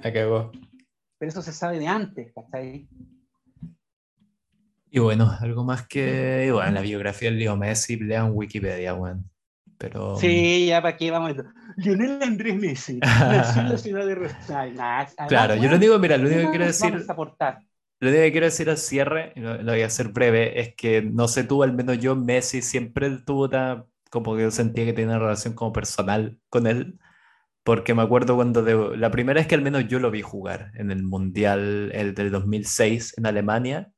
[0.03, 0.51] Acabó.
[1.17, 2.87] Pero eso se sabe de antes, ¿cachai?
[4.89, 9.23] Y bueno, algo más que, bueno, la biografía del Leo Messi, lean Wikipedia, bueno.
[9.77, 10.15] Pero...
[10.17, 11.33] Sí, ya para qué vamos.
[11.75, 14.81] Lionel Andrés Messi, nació en la ciudad de Rosario.
[15.27, 16.93] claro, yo lo digo, mira, lo único que quiero decir.
[17.99, 21.01] Lo único que quiero decir al cierre, y lo, voy a hacer breve, es que
[21.01, 23.85] no sé tú, al menos yo, Messi siempre tuvo tan.
[24.09, 26.99] como que yo sentía que tenía una relación como personal con él.
[27.67, 30.71] Porque me acuerdo cuando de, la primera vez que al menos yo lo vi jugar
[30.75, 33.91] en el Mundial el del 2006 en Alemania,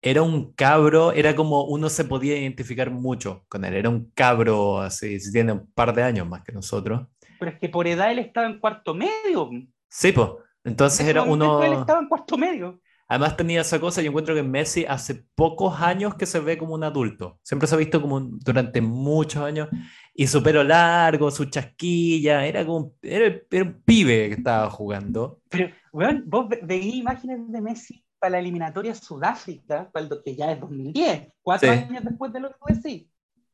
[0.00, 4.80] era un cabro, era como uno se podía identificar mucho con él, era un cabro
[4.80, 7.06] así, tiene un par de años más que nosotros.
[7.38, 9.50] Pero es que por edad él estaba en cuarto medio.
[9.90, 10.30] Sí, pues.
[10.64, 11.62] Entonces era uno.
[11.62, 12.80] Él estaba en cuarto medio.
[13.08, 16.74] Además tenía esa cosa, yo encuentro que Messi hace pocos años que se ve como
[16.74, 17.38] un adulto.
[17.42, 19.68] Siempre se ha visto como durante muchos años.
[20.12, 25.40] Y su pelo largo, su chasquilla, era como era, un pibe que estaba jugando.
[25.48, 29.90] Pero, weón, vos veías imágenes de Messi para la eliminatoria Sudáfrica,
[30.24, 33.10] que ya es 2010, cuatro años después de lo que fue así.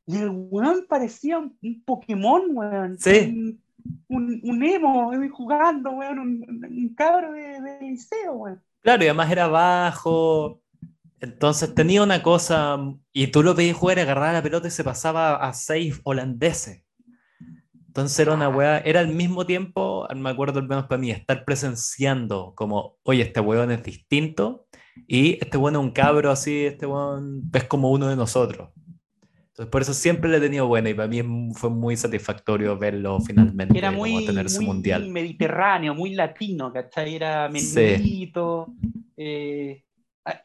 [0.07, 2.99] Y el weón parecía un, Pokémon, weón.
[2.99, 3.59] Sí.
[4.09, 8.63] Un, un, emo jugando, weón, un, cabro de, liceo, weón.
[8.83, 10.61] Claro, y además era bajo.
[11.21, 12.79] Entonces tenía una cosa,
[13.13, 16.83] y tú lo veías jugar, agarrar la pelota y se pasaba a seis holandeses.
[17.87, 21.45] Entonces era una weá, era al mismo tiempo, me acuerdo al menos para mí, estar
[21.45, 24.67] presenciando como, oye, este weón es distinto
[25.07, 28.71] y este weón es un cabro así, este weón es como uno de nosotros.
[29.63, 31.23] Entonces por eso siempre le he tenido buena y para mí
[31.55, 33.79] fue muy satisfactorio verlo finalmente.
[33.79, 35.09] Era muy, tener ese mundial.
[35.09, 37.15] mediterráneo, muy latino, ¿cachai?
[37.15, 38.75] Era menudito.
[39.17, 39.85] Eh,
[40.25, 40.41] ah,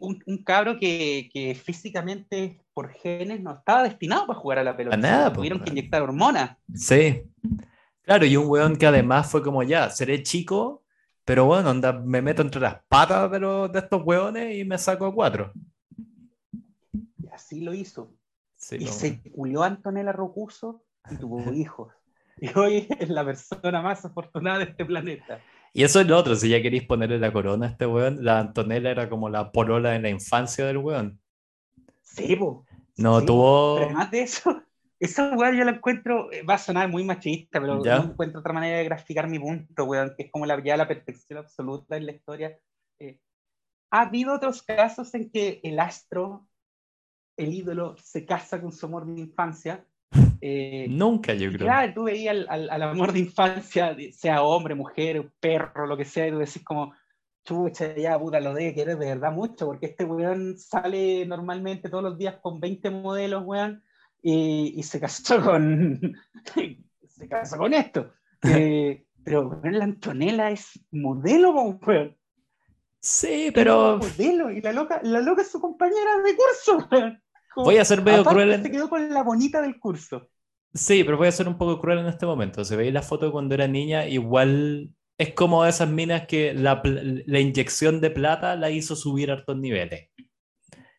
[0.00, 4.96] un, cabro que, físicamente, por genes, no estaba destinado para jugar a la pelota.
[4.96, 6.56] A nada, Tuvieron que inyectar hormonas.
[6.74, 7.22] Sí.
[8.02, 10.82] Claro, y un weón que además fue como ya, seré chico,
[11.24, 11.72] pero bueno,
[12.04, 15.52] me meto entre las patas de, los, de estos weones y me saco a cuatro.
[17.22, 18.12] Y así lo hizo.
[18.72, 21.92] Y se culió a Antonella Rocuso y tuvo hijos.
[22.38, 25.40] Y hoy es la persona más afortunada de este planeta.
[25.72, 28.40] Y eso es lo otro, si ya queréis ponerle la corona a este weón, la
[28.40, 31.20] Antonella era como la polola en la infancia del weón.
[32.02, 32.64] Sí, po.
[32.96, 33.76] No tuvo.
[33.76, 34.62] Pero además de eso,
[34.98, 38.52] esa weón yo la encuentro, eh, va a sonar muy machista, pero no encuentro otra
[38.52, 42.06] manera de graficar mi punto, weón, que es como la, ya la perfección absoluta en
[42.06, 42.58] la historia.
[42.98, 43.18] Eh,
[43.90, 46.48] ha habido otros casos en que el astro,
[47.40, 49.84] el ídolo, se casa con su amor de infancia,
[50.40, 51.66] eh, Nunca, yo creo.
[51.66, 56.30] Claro, tú veías al, amor de infancia, sea hombre, mujer, perro, lo que sea, y
[56.30, 56.94] tú decís como,
[57.44, 62.02] chucha, ya puta, lo de querer de verdad mucho, porque este weón sale normalmente todos
[62.02, 63.82] los días con 20 modelos, weón,
[64.22, 66.00] y, se casó con.
[67.06, 68.12] se casó con esto.
[68.42, 72.16] Eh, pero la Antonella es modelo, weón.
[72.98, 73.98] Sí, pero.
[73.98, 77.22] modelo, y la loca, la loca es su compañera de curso, weón.
[77.56, 78.52] Voy a ser medio cruel.
[78.52, 78.62] En...
[78.62, 80.28] Se quedó con la bonita del curso.
[80.72, 82.64] Sí, pero voy a ser un poco cruel en este momento.
[82.64, 87.40] Se veis la foto cuando era niña, igual es como esas minas que la, la
[87.40, 90.10] inyección de plata la hizo subir a hartos niveles.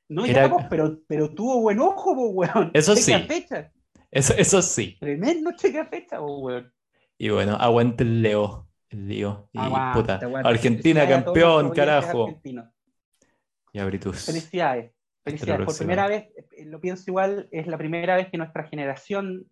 [0.10, 2.70] No, ya, pero, pero tuvo buen ojo, weón.
[2.74, 3.14] Eso sí.
[3.14, 3.72] Fecha.
[4.12, 4.98] Eso, eso sí.
[5.00, 6.70] Tremendo chequea fecha, weón.
[7.18, 8.68] Y bueno, aguante el Leo.
[8.90, 9.50] El Leo.
[9.54, 9.60] Y
[9.94, 10.20] puta.
[10.44, 12.42] Argentina campeón, carajo.
[13.72, 14.26] Y Abritus.
[14.26, 14.92] Felicidades.
[15.24, 15.66] Felicidades.
[15.66, 19.48] Por primera vez, eh, lo pienso igual, es la primera vez que nuestra generación,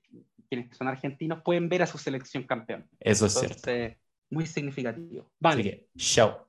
[0.49, 2.87] quienes son argentinos, pueden ver a su selección campeón.
[2.99, 3.95] Eso es cierto.
[4.31, 5.31] Muy significativo.
[5.39, 5.61] Vale.
[5.61, 6.47] Así que, chao.